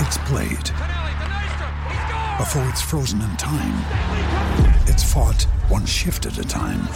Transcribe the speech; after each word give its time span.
it's 0.00 0.18
played. 0.18 0.68
Before 2.38 2.66
it's 2.68 2.80
frozen 2.80 3.20
in 3.22 3.36
time, 3.36 3.76
it's 4.86 5.04
fought 5.04 5.42
one 5.68 5.84
shift 5.84 6.26
at 6.26 6.38
a 6.38 6.42
time. 6.42 6.86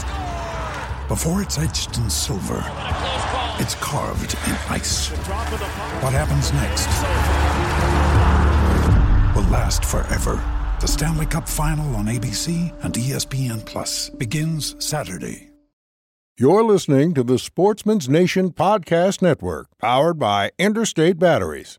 Before 1.09 1.43
it's 1.43 1.59
etched 1.59 1.97
in 1.99 2.09
silver, 2.09 2.63
it's 3.59 3.75
carved 3.77 4.35
in 4.47 4.53
ice. 4.71 5.09
What 6.01 6.13
happens 6.13 6.53
next 6.53 6.89
will 9.37 9.51
last 9.51 9.85
forever. 9.85 10.43
The 10.81 10.89
Stanley 10.89 11.27
Cup 11.27 11.49
Final 11.49 11.95
on 11.97 12.07
ABC 12.07 12.73
and 12.83 12.95
ESPN 12.95 13.65
Plus 13.65 14.11
begins 14.11 14.77
Saturday. 14.85 15.51
You're 16.37 16.65
listening 16.65 17.15
to 17.15 17.23
the 17.23 17.39
Sportsman's 17.39 18.09
Nation 18.09 18.51
Podcast 18.51 19.23
Network, 19.23 19.69
powered 19.79 20.19
by 20.19 20.51
Interstate 20.59 21.19
Batteries. 21.19 21.79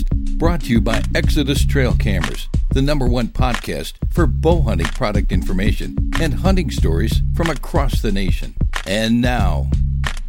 brought 0.41 0.61
to 0.61 0.71
you 0.71 0.81
by 0.81 0.99
Exodus 1.13 1.63
Trail 1.63 1.93
Cameras, 1.93 2.49
the 2.71 2.81
number 2.81 3.07
one 3.07 3.27
podcast 3.27 3.93
for 4.09 4.25
bow 4.25 4.63
hunting 4.63 4.87
product 4.87 5.31
information 5.31 5.95
and 6.19 6.33
hunting 6.33 6.71
stories 6.71 7.21
from 7.35 7.51
across 7.51 8.01
the 8.01 8.11
nation. 8.11 8.55
And 8.87 9.21
now, 9.21 9.69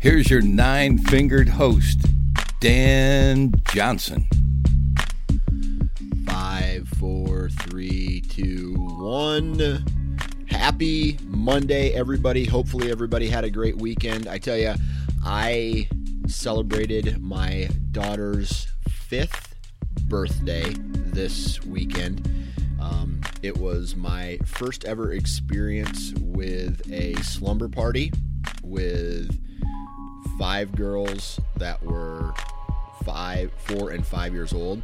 here's 0.00 0.28
your 0.28 0.42
nine 0.42 0.98
fingered 0.98 1.48
host, 1.48 2.00
Dan 2.60 3.54
Johnson. 3.72 4.28
Five, 6.26 6.88
four, 6.98 7.48
three, 7.48 8.20
two, 8.20 8.74
one. 8.76 9.82
Happy 10.50 11.18
Monday, 11.24 11.94
everybody. 11.94 12.44
Hopefully, 12.44 12.90
everybody 12.90 13.30
had 13.30 13.44
a 13.44 13.50
great 13.50 13.78
weekend. 13.78 14.28
I 14.28 14.36
tell 14.36 14.58
you, 14.58 14.74
I 15.24 15.88
celebrated 16.26 17.18
my 17.22 17.70
daughter's 17.92 18.68
fifth 18.86 19.51
birthday 20.12 20.74
this 21.14 21.64
weekend. 21.64 22.28
Um, 22.78 23.22
it 23.42 23.56
was 23.56 23.96
my 23.96 24.38
first 24.44 24.84
ever 24.84 25.12
experience 25.12 26.12
with 26.20 26.82
a 26.92 27.14
slumber 27.22 27.66
party 27.66 28.12
with 28.62 29.34
five 30.38 30.76
girls 30.76 31.40
that 31.56 31.82
were 31.82 32.34
five, 33.06 33.52
four, 33.56 33.92
and 33.92 34.06
five 34.06 34.34
years 34.34 34.52
old. 34.52 34.82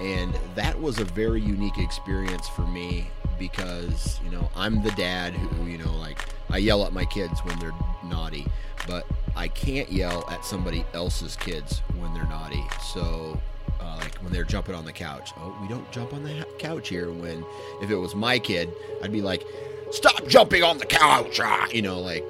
And 0.00 0.34
that 0.54 0.80
was 0.80 0.98
a 0.98 1.04
very 1.04 1.42
unique 1.42 1.76
experience 1.76 2.48
for 2.48 2.66
me 2.66 3.10
because, 3.38 4.18
you 4.24 4.30
know, 4.30 4.50
I'm 4.56 4.82
the 4.82 4.92
dad 4.92 5.34
who, 5.34 5.66
you 5.66 5.76
know, 5.76 5.94
like 5.96 6.18
I 6.48 6.56
yell 6.56 6.86
at 6.86 6.94
my 6.94 7.04
kids 7.04 7.40
when 7.40 7.58
they're 7.58 7.74
naughty, 8.02 8.46
but 8.86 9.06
I 9.36 9.48
can't 9.48 9.92
yell 9.92 10.24
at 10.30 10.42
somebody 10.42 10.86
else's 10.94 11.36
kids 11.36 11.80
when 11.98 12.14
they're 12.14 12.24
naughty. 12.24 12.64
So, 12.94 13.38
uh, 13.80 13.96
like 14.00 14.16
when 14.18 14.32
they're 14.32 14.44
jumping 14.44 14.74
on 14.74 14.84
the 14.84 14.92
couch, 14.92 15.30
oh, 15.38 15.56
we 15.60 15.68
don't 15.68 15.90
jump 15.92 16.12
on 16.12 16.22
the 16.22 16.46
couch 16.58 16.88
here. 16.88 17.10
When 17.10 17.44
if 17.82 17.90
it 17.90 17.96
was 17.96 18.14
my 18.14 18.38
kid, 18.38 18.72
I'd 19.02 19.12
be 19.12 19.22
like, 19.22 19.46
stop 19.90 20.26
jumping 20.26 20.62
on 20.62 20.78
the 20.78 20.86
couch, 20.86 21.40
ah! 21.40 21.66
you 21.72 21.82
know, 21.82 22.00
like 22.00 22.24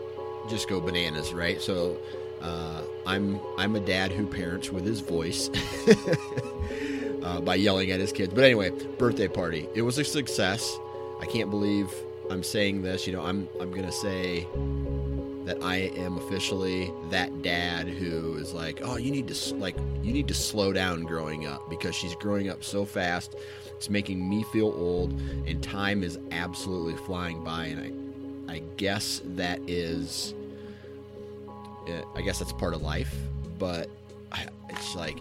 just 0.48 0.68
go 0.68 0.80
bananas, 0.80 1.32
right? 1.32 1.60
So, 1.60 1.98
uh, 2.40 2.82
I'm 3.06 3.40
I'm 3.58 3.76
a 3.76 3.80
dad 3.80 4.12
who 4.12 4.26
parents 4.26 4.70
with 4.70 4.84
his 4.84 5.00
voice 5.00 5.50
uh, 7.22 7.40
by 7.40 7.56
yelling 7.56 7.90
at 7.90 8.00
his 8.00 8.12
kids. 8.12 8.32
But 8.34 8.44
anyway, 8.44 8.70
birthday 8.98 9.28
party. 9.28 9.68
It 9.74 9.82
was 9.82 9.98
a 9.98 10.04
success. 10.04 10.78
I 11.20 11.26
can't 11.26 11.50
believe 11.50 11.92
I'm 12.30 12.42
saying 12.42 12.82
this. 12.82 13.06
You 13.06 13.12
know, 13.12 13.24
I'm 13.24 13.48
I'm 13.60 13.70
gonna 13.72 13.92
say 13.92 14.46
that 15.44 15.62
I 15.62 15.76
am 15.76 16.16
officially 16.18 16.92
that 17.10 17.42
dad 17.42 17.88
who 17.88 18.36
is 18.36 18.52
like, 18.52 18.80
oh, 18.82 18.96
you 18.96 19.10
need 19.10 19.28
to 19.28 19.54
like 19.54 19.76
you 20.02 20.12
need 20.12 20.28
to 20.28 20.34
slow 20.34 20.72
down 20.72 21.04
growing 21.04 21.46
up 21.46 21.68
because 21.70 21.94
she's 21.94 22.14
growing 22.14 22.48
up 22.48 22.62
so 22.62 22.84
fast. 22.84 23.34
It's 23.70 23.88
making 23.88 24.28
me 24.28 24.42
feel 24.52 24.66
old, 24.66 25.12
and 25.46 25.62
time 25.62 26.02
is 26.02 26.18
absolutely 26.30 26.96
flying 27.06 27.42
by. 27.42 27.66
And 27.66 28.50
I, 28.50 28.54
I 28.54 28.62
guess 28.76 29.22
that 29.36 29.58
is, 29.66 30.34
eh, 31.88 32.02
I 32.14 32.20
guess 32.20 32.38
that's 32.38 32.52
part 32.52 32.74
of 32.74 32.82
life. 32.82 33.14
But 33.58 33.88
it's 34.70 34.94
like 34.94 35.18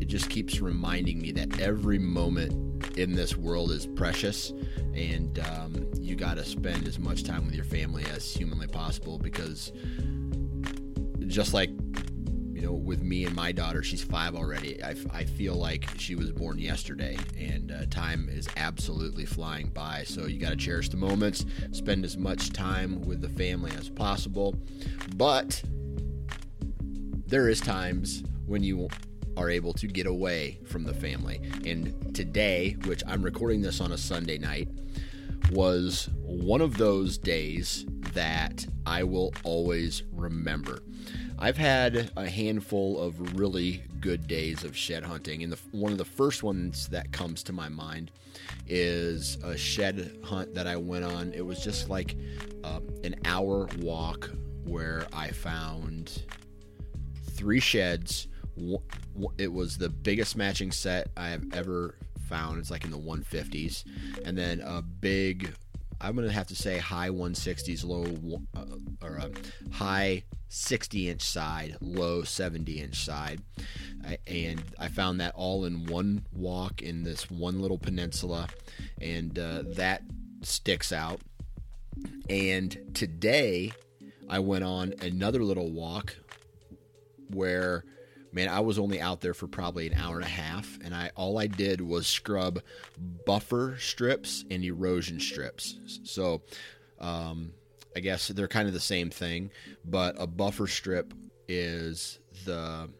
it 0.00 0.08
just 0.08 0.30
keeps 0.30 0.60
reminding 0.60 1.20
me 1.20 1.32
that 1.32 1.60
every 1.60 1.98
moment 1.98 2.98
in 2.98 3.14
this 3.14 3.36
world 3.36 3.70
is 3.70 3.86
precious 3.86 4.52
and 4.94 5.38
um, 5.40 5.86
you 6.06 6.14
got 6.14 6.34
to 6.36 6.44
spend 6.44 6.86
as 6.86 6.98
much 6.98 7.24
time 7.24 7.44
with 7.44 7.54
your 7.54 7.64
family 7.64 8.04
as 8.14 8.32
humanly 8.32 8.66
possible 8.68 9.18
because 9.18 9.72
just 11.26 11.52
like 11.52 11.70
you 12.52 12.62
know 12.62 12.72
with 12.72 13.02
me 13.02 13.24
and 13.24 13.34
my 13.34 13.50
daughter 13.50 13.82
she's 13.82 14.02
five 14.02 14.36
already 14.36 14.82
i, 14.84 14.94
I 15.12 15.24
feel 15.24 15.54
like 15.54 15.88
she 15.98 16.14
was 16.14 16.30
born 16.30 16.58
yesterday 16.58 17.16
and 17.36 17.72
uh, 17.72 17.86
time 17.90 18.28
is 18.30 18.48
absolutely 18.56 19.26
flying 19.26 19.68
by 19.68 20.04
so 20.04 20.26
you 20.26 20.38
got 20.38 20.50
to 20.50 20.56
cherish 20.56 20.88
the 20.88 20.96
moments 20.96 21.44
spend 21.72 22.04
as 22.04 22.16
much 22.16 22.52
time 22.52 23.02
with 23.02 23.20
the 23.20 23.28
family 23.28 23.72
as 23.76 23.88
possible 23.88 24.54
but 25.16 25.60
there 27.26 27.48
is 27.48 27.60
times 27.60 28.22
when 28.46 28.62
you 28.62 28.88
are 29.36 29.50
able 29.50 29.72
to 29.74 29.86
get 29.86 30.06
away 30.06 30.58
from 30.64 30.84
the 30.84 30.94
family. 30.94 31.40
And 31.66 32.14
today, 32.14 32.76
which 32.84 33.02
I'm 33.06 33.22
recording 33.22 33.60
this 33.60 33.80
on 33.80 33.92
a 33.92 33.98
Sunday 33.98 34.38
night, 34.38 34.68
was 35.50 36.10
one 36.22 36.60
of 36.60 36.76
those 36.76 37.18
days 37.18 37.84
that 38.14 38.66
I 38.86 39.04
will 39.04 39.32
always 39.44 40.02
remember. 40.12 40.80
I've 41.38 41.56
had 41.56 42.10
a 42.16 42.28
handful 42.28 43.00
of 43.00 43.38
really 43.38 43.82
good 44.00 44.26
days 44.26 44.64
of 44.64 44.76
shed 44.76 45.02
hunting, 45.02 45.42
and 45.42 45.52
the, 45.52 45.58
one 45.72 45.92
of 45.92 45.98
the 45.98 46.04
first 46.04 46.42
ones 46.42 46.88
that 46.88 47.12
comes 47.12 47.42
to 47.44 47.52
my 47.52 47.68
mind 47.68 48.10
is 48.66 49.36
a 49.44 49.56
shed 49.56 50.18
hunt 50.24 50.54
that 50.54 50.66
I 50.66 50.76
went 50.76 51.04
on. 51.04 51.32
It 51.34 51.44
was 51.44 51.62
just 51.62 51.88
like 51.88 52.16
uh, 52.64 52.80
an 53.04 53.16
hour 53.24 53.68
walk 53.78 54.30
where 54.64 55.06
I 55.12 55.30
found 55.30 56.22
three 57.32 57.60
sheds. 57.60 58.28
It 59.38 59.52
was 59.52 59.76
the 59.76 59.90
biggest 59.90 60.36
matching 60.36 60.72
set 60.72 61.08
I 61.16 61.28
have 61.28 61.44
ever 61.52 61.96
found. 62.26 62.58
It's 62.58 62.70
like 62.70 62.84
in 62.84 62.90
the 62.90 62.98
150s, 62.98 63.84
and 64.24 64.36
then 64.36 64.60
a 64.60 64.82
big. 64.82 65.54
I'm 65.98 66.14
gonna 66.14 66.30
have 66.30 66.48
to 66.48 66.56
say 66.56 66.78
high 66.78 67.08
160s, 67.08 67.84
low 67.84 68.42
uh, 68.54 68.66
or 69.02 69.16
a 69.16 69.30
high 69.72 70.24
60 70.48 71.08
inch 71.08 71.22
side, 71.22 71.76
low 71.80 72.22
70 72.22 72.80
inch 72.80 72.96
side, 73.04 73.40
I, 74.04 74.18
and 74.26 74.62
I 74.78 74.88
found 74.88 75.20
that 75.20 75.34
all 75.34 75.64
in 75.64 75.86
one 75.86 76.26
walk 76.32 76.82
in 76.82 77.02
this 77.02 77.30
one 77.30 77.60
little 77.60 77.78
peninsula, 77.78 78.48
and 79.00 79.38
uh, 79.38 79.62
that 79.74 80.02
sticks 80.42 80.92
out. 80.92 81.20
And 82.28 82.76
today, 82.94 83.72
I 84.28 84.38
went 84.38 84.64
on 84.64 84.94
another 85.00 85.42
little 85.42 85.70
walk 85.70 86.16
where 87.30 87.84
man, 88.32 88.48
I 88.48 88.60
was 88.60 88.78
only 88.78 89.00
out 89.00 89.20
there 89.20 89.34
for 89.34 89.46
probably 89.46 89.86
an 89.86 89.94
hour 89.94 90.16
and 90.16 90.24
a 90.24 90.28
half, 90.28 90.78
and 90.84 90.94
I 90.94 91.10
all 91.16 91.38
I 91.38 91.46
did 91.46 91.80
was 91.80 92.06
scrub 92.06 92.60
buffer 93.24 93.76
strips 93.78 94.44
and 94.50 94.64
erosion 94.64 95.20
strips. 95.20 96.00
So, 96.04 96.42
um, 97.00 97.52
I 97.96 98.00
guess 98.00 98.28
they're 98.28 98.48
kind 98.48 98.68
of 98.68 98.74
the 98.74 98.80
same 98.80 99.10
thing, 99.10 99.50
but 99.84 100.16
a 100.18 100.26
buffer 100.26 100.66
strip 100.66 101.14
is 101.48 102.18
the 102.44 102.90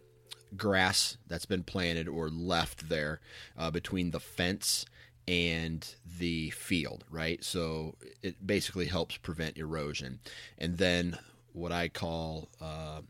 grass 0.57 1.19
that's 1.27 1.45
been 1.45 1.63
planted 1.63 2.09
or 2.09 2.31
left 2.31 2.89
there 2.89 3.21
uh, 3.59 3.71
between 3.71 4.11
the 4.11 4.21
fence 4.21 4.87
and 5.29 5.95
the 6.19 6.51
field, 6.51 7.05
right? 7.11 7.43
So 7.43 7.97
it 8.23 8.47
basically 8.47 8.87
helps 8.87 9.17
prevent 9.17 9.59
erosion. 9.59 10.21
And 10.57 10.79
then 10.79 11.19
what 11.53 11.73
I 11.73 11.89
call 11.89 12.49
uh, 12.61 13.01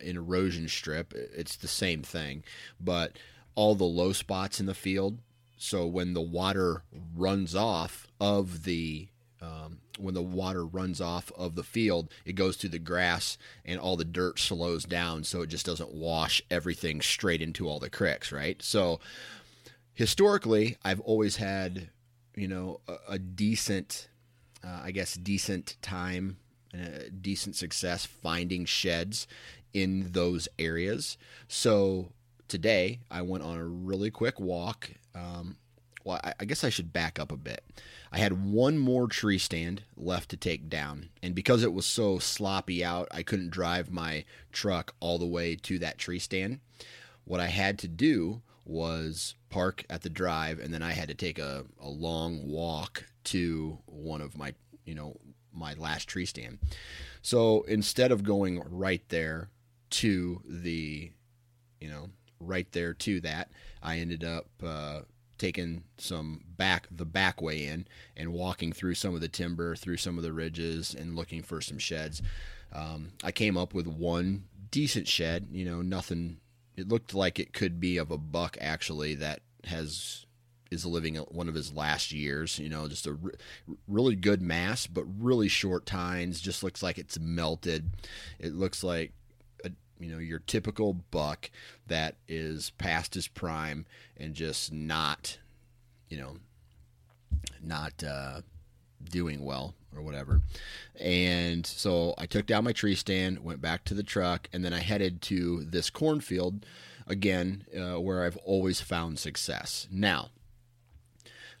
an 0.00 0.16
erosion 0.16 0.68
strip, 0.68 1.12
it's 1.14 1.56
the 1.56 1.68
same 1.68 2.02
thing, 2.02 2.44
but 2.80 3.18
all 3.54 3.74
the 3.74 3.84
low 3.84 4.12
spots 4.12 4.60
in 4.60 4.66
the 4.66 4.74
field. 4.74 5.18
So 5.56 5.86
when 5.86 6.14
the 6.14 6.20
water 6.20 6.82
runs 7.14 7.54
off 7.54 8.06
of 8.20 8.64
the 8.64 9.08
um, 9.40 9.78
when 9.98 10.14
the 10.14 10.22
water 10.22 10.64
runs 10.64 11.00
off 11.00 11.30
of 11.36 11.54
the 11.54 11.62
field, 11.62 12.10
it 12.24 12.32
goes 12.32 12.56
through 12.56 12.70
the 12.70 12.78
grass 12.78 13.36
and 13.64 13.78
all 13.78 13.96
the 13.96 14.04
dirt 14.04 14.38
slows 14.38 14.84
down 14.84 15.22
so 15.24 15.42
it 15.42 15.48
just 15.48 15.66
doesn't 15.66 15.92
wash 15.92 16.42
everything 16.50 17.00
straight 17.00 17.42
into 17.42 17.68
all 17.68 17.78
the 17.78 17.90
cricks, 17.90 18.32
right? 18.32 18.62
So 18.62 19.00
historically, 19.92 20.78
I've 20.82 21.00
always 21.00 21.36
had, 21.36 21.90
you 22.34 22.48
know, 22.48 22.80
a, 22.88 22.96
a 23.10 23.18
decent, 23.18 24.08
uh, 24.64 24.80
I 24.82 24.92
guess, 24.92 25.14
decent 25.14 25.76
time 25.82 26.38
and 26.72 26.86
a 26.86 27.10
decent 27.10 27.54
success 27.54 28.06
finding 28.06 28.64
sheds 28.64 29.26
in 29.74 30.12
those 30.12 30.48
areas. 30.58 31.18
So 31.48 32.12
today 32.48 33.00
I 33.10 33.22
went 33.22 33.44
on 33.44 33.58
a 33.58 33.64
really 33.64 34.10
quick 34.10 34.40
walk. 34.40 34.90
Um, 35.14 35.56
well, 36.04 36.20
I, 36.22 36.34
I 36.40 36.44
guess 36.44 36.64
I 36.64 36.70
should 36.70 36.92
back 36.92 37.18
up 37.18 37.32
a 37.32 37.36
bit. 37.36 37.64
I 38.12 38.18
had 38.18 38.44
one 38.52 38.78
more 38.78 39.08
tree 39.08 39.38
stand 39.38 39.82
left 39.96 40.30
to 40.30 40.36
take 40.36 40.68
down, 40.68 41.08
and 41.20 41.34
because 41.34 41.64
it 41.64 41.72
was 41.72 41.84
so 41.84 42.20
sloppy 42.20 42.84
out, 42.84 43.08
I 43.10 43.24
couldn't 43.24 43.50
drive 43.50 43.90
my 43.90 44.24
truck 44.52 44.94
all 45.00 45.18
the 45.18 45.26
way 45.26 45.56
to 45.56 45.80
that 45.80 45.98
tree 45.98 46.20
stand. 46.20 46.60
What 47.24 47.40
I 47.40 47.48
had 47.48 47.78
to 47.80 47.88
do 47.88 48.42
was 48.64 49.34
park 49.50 49.84
at 49.90 50.02
the 50.02 50.10
drive, 50.10 50.60
and 50.60 50.72
then 50.72 50.82
I 50.82 50.92
had 50.92 51.08
to 51.08 51.14
take 51.14 51.38
a, 51.38 51.64
a 51.80 51.88
long 51.88 52.48
walk 52.48 53.04
to 53.24 53.78
one 53.86 54.20
of 54.20 54.38
my, 54.38 54.54
you 54.84 54.94
know, 54.94 55.16
my 55.52 55.74
last 55.74 56.08
tree 56.08 56.26
stand. 56.26 56.58
So 57.22 57.62
instead 57.62 58.12
of 58.12 58.22
going 58.22 58.62
right 58.68 59.02
there 59.08 59.48
to 59.94 60.42
the, 60.44 61.12
you 61.80 61.88
know, 61.88 62.08
right 62.40 62.70
there 62.72 62.94
to 62.94 63.20
that, 63.20 63.50
I 63.82 63.98
ended 63.98 64.24
up 64.24 64.46
uh, 64.62 65.00
taking 65.38 65.84
some 65.98 66.42
back 66.56 66.88
the 66.90 67.04
back 67.04 67.40
way 67.40 67.66
in 67.66 67.86
and 68.16 68.32
walking 68.32 68.72
through 68.72 68.94
some 68.94 69.14
of 69.14 69.20
the 69.20 69.28
timber, 69.28 69.76
through 69.76 69.98
some 69.98 70.16
of 70.16 70.24
the 70.24 70.32
ridges, 70.32 70.94
and 70.94 71.16
looking 71.16 71.42
for 71.42 71.60
some 71.60 71.78
sheds. 71.78 72.22
Um, 72.72 73.12
I 73.22 73.30
came 73.30 73.56
up 73.56 73.72
with 73.72 73.86
one 73.86 74.44
decent 74.70 75.06
shed. 75.06 75.48
You 75.52 75.64
know, 75.64 75.82
nothing. 75.82 76.38
It 76.76 76.88
looked 76.88 77.14
like 77.14 77.38
it 77.38 77.52
could 77.52 77.78
be 77.78 77.96
of 77.98 78.10
a 78.10 78.18
buck 78.18 78.58
actually 78.60 79.14
that 79.16 79.40
has 79.64 80.26
is 80.72 80.84
living 80.84 81.14
one 81.14 81.48
of 81.48 81.54
his 81.54 81.72
last 81.72 82.10
years. 82.10 82.58
You 82.58 82.68
know, 82.68 82.88
just 82.88 83.06
a 83.06 83.12
re- 83.12 83.34
really 83.86 84.16
good 84.16 84.42
mass, 84.42 84.88
but 84.88 85.04
really 85.20 85.46
short 85.46 85.86
tines. 85.86 86.40
Just 86.40 86.64
looks 86.64 86.82
like 86.82 86.98
it's 86.98 87.18
melted. 87.18 87.92
It 88.40 88.54
looks 88.54 88.82
like 88.82 89.12
you 90.04 90.12
know 90.12 90.18
your 90.18 90.40
typical 90.40 90.92
buck 90.92 91.50
that 91.86 92.16
is 92.28 92.70
past 92.76 93.14
his 93.14 93.26
prime 93.26 93.86
and 94.18 94.34
just 94.34 94.70
not 94.70 95.38
you 96.10 96.18
know 96.18 96.36
not 97.62 98.04
uh, 98.04 98.42
doing 99.10 99.42
well 99.42 99.74
or 99.96 100.02
whatever. 100.02 100.42
And 101.00 101.64
so 101.64 102.14
i 102.18 102.26
took 102.26 102.46
down 102.46 102.64
my 102.64 102.72
tree 102.72 102.94
stand 102.94 103.42
went 103.42 103.62
back 103.62 103.84
to 103.84 103.94
the 103.94 104.02
truck 104.02 104.48
and 104.52 104.62
then 104.62 104.74
i 104.74 104.80
headed 104.80 105.22
to 105.22 105.64
this 105.64 105.88
cornfield 105.88 106.66
again 107.06 107.64
uh, 107.74 107.98
where 107.98 108.24
i've 108.24 108.36
always 108.38 108.82
found 108.82 109.18
success. 109.18 109.88
Now 109.90 110.28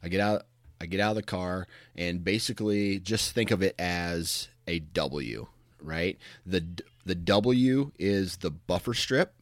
i 0.02 0.08
get 0.08 0.20
out 0.20 0.42
i 0.82 0.86
get 0.86 1.00
out 1.00 1.12
of 1.12 1.16
the 1.16 1.22
car 1.22 1.66
and 1.96 2.22
basically 2.22 2.98
just 2.98 3.32
think 3.32 3.50
of 3.50 3.62
it 3.62 3.74
as 3.78 4.48
a 4.68 4.80
w 4.80 5.46
right 5.84 6.18
the 6.44 6.64
the 7.04 7.14
W 7.14 7.92
is 7.98 8.38
the 8.38 8.50
buffer 8.50 8.94
strip, 8.94 9.34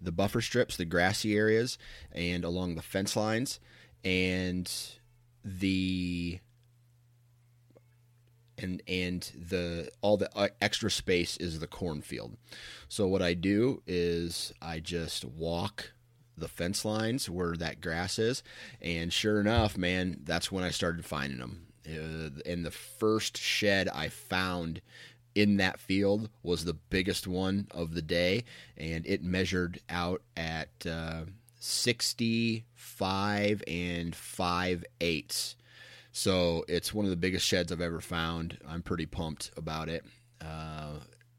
the 0.00 0.12
buffer 0.12 0.40
strips, 0.40 0.76
the 0.76 0.84
grassy 0.84 1.36
areas, 1.36 1.76
and 2.12 2.44
along 2.44 2.74
the 2.74 2.82
fence 2.82 3.16
lines, 3.16 3.58
and 4.04 4.70
the 5.44 6.38
and 8.58 8.82
and 8.86 9.32
the 9.48 9.90
all 10.00 10.16
the 10.16 10.30
uh, 10.36 10.48
extra 10.60 10.90
space 10.90 11.36
is 11.38 11.58
the 11.58 11.66
cornfield. 11.66 12.36
So 12.88 13.06
what 13.06 13.22
I 13.22 13.34
do 13.34 13.82
is 13.86 14.52
I 14.62 14.80
just 14.80 15.24
walk 15.24 15.92
the 16.36 16.48
fence 16.48 16.84
lines 16.84 17.28
where 17.30 17.56
that 17.56 17.80
grass 17.80 18.18
is, 18.18 18.42
and 18.80 19.12
sure 19.12 19.40
enough, 19.40 19.76
man, 19.76 20.20
that's 20.24 20.50
when 20.52 20.64
I 20.64 20.70
started 20.70 21.04
finding 21.04 21.38
them. 21.38 21.66
Uh, 21.86 22.30
and 22.46 22.64
the 22.64 22.70
first 22.70 23.36
shed 23.36 23.88
I 23.88 24.08
found 24.08 24.80
in 25.34 25.56
that 25.56 25.80
field 25.80 26.28
was 26.42 26.64
the 26.64 26.74
biggest 26.74 27.26
one 27.26 27.66
of 27.70 27.94
the 27.94 28.02
day, 28.02 28.44
and 28.76 29.06
it 29.06 29.22
measured 29.22 29.80
out 29.88 30.22
at 30.36 30.68
uh, 30.88 31.22
65 31.58 33.62
and 33.66 34.14
5 34.14 34.84
eighths. 35.00 35.56
So 36.12 36.64
it's 36.68 36.94
one 36.94 37.04
of 37.04 37.10
the 37.10 37.16
biggest 37.16 37.46
sheds 37.46 37.72
I've 37.72 37.80
ever 37.80 38.00
found. 38.00 38.58
I'm 38.68 38.82
pretty 38.82 39.06
pumped 39.06 39.50
about 39.56 39.88
it. 39.88 40.04
Uh, 40.40 40.98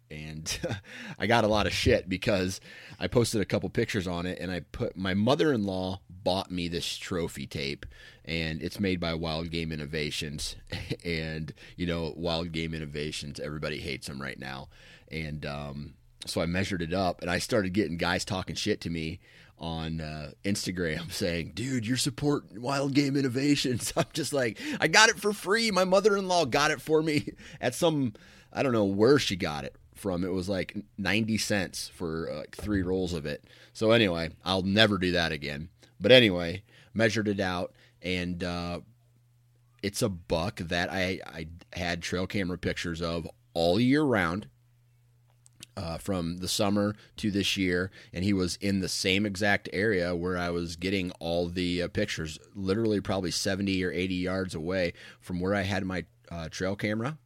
and 0.10 0.60
I 1.20 1.28
got 1.28 1.44
a 1.44 1.48
lot 1.48 1.68
of 1.68 1.74
shit 1.74 2.08
because 2.10 2.60
I 3.00 3.08
posted 3.08 3.42
a 3.42 3.46
couple 3.46 3.70
pictures 3.70 4.08
on 4.08 4.26
it 4.26 4.40
and 4.40 4.52
I 4.52 4.62
put 4.62 4.96
my 4.96 5.14
mother-in-law 5.14 6.02
bought 6.10 6.52
me 6.52 6.68
this 6.68 6.98
trophy 6.98 7.46
tape 7.46 7.86
and 8.24 8.62
it's 8.62 8.80
made 8.80 9.00
by 9.00 9.14
Wild 9.14 9.52
Game 9.52 9.72
Innovations 9.72 10.56
and 11.06 11.54
you 11.76 11.86
know 11.86 12.14
Wild 12.16 12.52
Game 12.52 12.74
Innovations 12.74 13.40
everybody 13.40 13.80
hates 13.80 14.08
them 14.08 14.22
right 14.22 14.40
now 14.40 14.70
and 15.12 15.46
um, 15.46 15.94
so 16.26 16.42
I 16.42 16.46
measured 16.46 16.82
it 16.82 16.94
up 16.94 17.22
and 17.22 17.30
I 17.30 17.40
started 17.40 17.74
getting 17.74 17.98
guys 17.98 18.26
talking 18.26 18.56
shit 18.56 18.82
to 18.82 18.90
me 18.90 19.20
on 19.58 20.02
uh, 20.02 20.32
Instagram 20.44 21.10
saying, 21.14 21.54
"Dude, 21.56 21.88
you're 21.88 21.96
supporting 21.96 22.62
Wild 22.62 22.94
Game 22.94 23.16
Innovations." 23.16 23.94
I'm 23.96 24.04
just 24.12 24.34
like, 24.34 24.60
"I 24.82 24.90
got 24.90 25.08
it 25.08 25.18
for 25.18 25.32
free. 25.32 25.72
My 25.72 25.86
mother-in-law 25.86 26.46
got 26.46 26.72
it 26.72 26.82
for 26.82 27.02
me 27.02 27.30
at 27.62 27.74
some 27.74 28.14
I 28.56 28.64
don't 28.64 28.72
know 28.72 28.86
where 28.86 29.20
she 29.20 29.36
got 29.36 29.66
it 29.66 29.76
from. 30.06 30.24
It 30.24 30.32
was 30.32 30.48
like 30.48 30.78
90 31.00 31.40
cents 31.40 31.90
for 31.92 32.30
uh, 32.30 32.36
like 32.42 32.56
three 32.56 32.84
rolls 32.84 33.12
of 33.12 33.26
it. 33.26 33.44
So 33.74 33.90
anyway, 33.90 34.30
I'll 34.46 34.62
never 34.62 35.00
do 35.00 35.12
that 35.14 35.32
again. 35.32 35.70
But 36.00 36.12
anyway, 36.12 36.62
measured 36.94 37.28
it 37.28 37.40
out 37.40 37.74
and 38.04 38.44
uh, 38.44 38.82
it's 39.82 40.04
a 40.04 40.10
buck 40.10 40.58
that 40.58 40.94
I, 40.94 41.22
I 41.26 41.48
had 41.74 42.04
trail 42.04 42.28
camera 42.28 42.60
pictures 42.60 43.02
of 43.02 43.28
all 43.56 43.80
year 43.80 44.04
round. 44.04 44.48
Uh, 45.78 45.98
from 45.98 46.38
the 46.38 46.48
summer 46.48 46.96
to 47.18 47.30
this 47.30 47.58
year, 47.58 47.92
and 48.14 48.24
he 48.24 48.32
was 48.32 48.56
in 48.62 48.80
the 48.80 48.88
same 48.88 49.26
exact 49.26 49.68
area 49.74 50.16
where 50.16 50.38
I 50.38 50.50
was 50.50 50.78
getting 50.78 51.12
all 51.20 51.50
the 51.50 51.82
uh, 51.82 51.90
pictures, 51.90 52.40
literally 52.56 53.02
probably 53.02 53.32
70 53.32 53.84
or 53.84 53.92
80 53.92 54.16
yards 54.16 54.56
away 54.56 54.94
from 55.20 55.42
where 55.42 55.54
I 55.54 55.64
had 55.64 55.84
my 55.84 56.06
uh, 56.32 56.48
trail 56.48 56.78
camera, 56.78 57.18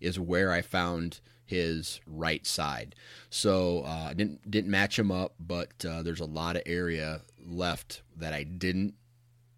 is 0.00 0.18
where 0.18 0.50
I 0.50 0.62
found 0.62 1.20
his 1.48 1.98
right 2.06 2.46
side. 2.46 2.94
So 3.30 3.80
uh, 3.86 4.08
I 4.10 4.14
didn't 4.14 4.48
didn't 4.50 4.70
match 4.70 4.98
him 4.98 5.10
up, 5.10 5.32
but 5.40 5.72
uh, 5.88 6.02
there's 6.02 6.20
a 6.20 6.26
lot 6.26 6.56
of 6.56 6.62
area 6.66 7.22
left 7.42 8.02
that 8.14 8.34
I 8.34 8.42
didn't 8.42 8.94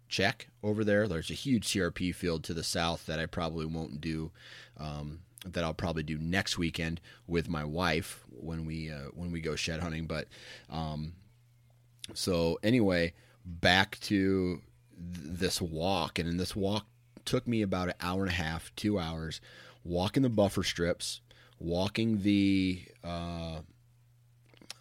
check 0.07 0.47
over 0.63 0.85
there. 0.85 1.05
There's 1.05 1.29
a 1.29 1.33
huge 1.33 1.67
CRP 1.67 2.15
field 2.15 2.45
to 2.45 2.53
the 2.53 2.63
south 2.63 3.05
that 3.07 3.19
I 3.19 3.25
probably 3.25 3.65
won't 3.65 3.99
do. 3.99 4.31
Um, 4.77 5.19
that 5.45 5.65
I'll 5.65 5.73
probably 5.73 6.03
do 6.03 6.17
next 6.17 6.57
weekend 6.57 7.01
with 7.27 7.49
my 7.49 7.65
wife 7.65 8.23
when 8.29 8.65
we 8.65 8.89
uh, 8.89 9.09
when 9.13 9.31
we 9.33 9.41
go 9.41 9.57
shed 9.57 9.81
hunting. 9.81 10.05
But 10.05 10.29
um, 10.69 11.11
so 12.13 12.57
anyway, 12.63 13.13
back 13.43 13.99
to 14.01 14.61
th- 14.95 15.39
this 15.39 15.61
walk, 15.61 16.19
and 16.19 16.29
in 16.29 16.37
this 16.37 16.55
walk 16.55 16.85
took 17.25 17.47
me 17.47 17.61
about 17.61 17.89
an 17.89 17.95
hour 17.99 18.21
and 18.21 18.31
a 18.31 18.35
half, 18.35 18.73
two 18.77 18.97
hours, 18.97 19.41
walking 19.83 20.23
the 20.23 20.29
buffer 20.29 20.63
strips, 20.63 21.19
walking 21.61 22.21
the 22.23 22.83
uh, 23.03 23.59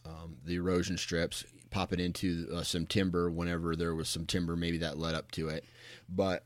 um, 0.07 0.37
the 0.45 0.57
erosion 0.57 0.97
strips, 0.97 1.45
popping 1.71 2.01
into 2.01 2.49
uh, 2.55 2.63
some 2.63 2.87
timber 2.87 3.31
whenever 3.31 3.77
there 3.77 3.95
was 3.95 4.09
some 4.09 4.27
timber 4.27 4.57
maybe 4.57 4.79
that 4.79 4.99
led 4.99 5.15
up 5.15 5.31
to 5.33 5.49
it. 5.49 5.65
But 6.09 6.45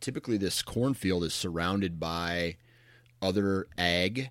typically, 0.00 0.36
this 0.36 0.62
cornfield 0.62 1.24
is 1.24 1.34
surrounded 1.34 1.98
by 1.98 2.56
other 3.20 3.66
ag. 3.76 4.30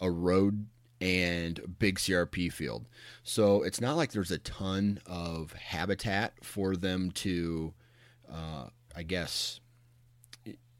a 0.00 0.10
road 0.10 0.66
and 1.00 1.76
big 1.78 1.98
CRP 1.98 2.52
field. 2.52 2.86
So 3.22 3.62
it's 3.62 3.80
not 3.80 3.96
like 3.96 4.12
there's 4.12 4.30
a 4.30 4.38
ton 4.38 5.00
of 5.06 5.52
habitat 5.52 6.34
for 6.42 6.76
them 6.76 7.10
to, 7.12 7.74
uh, 8.30 8.66
I 8.94 9.02
guess, 9.02 9.60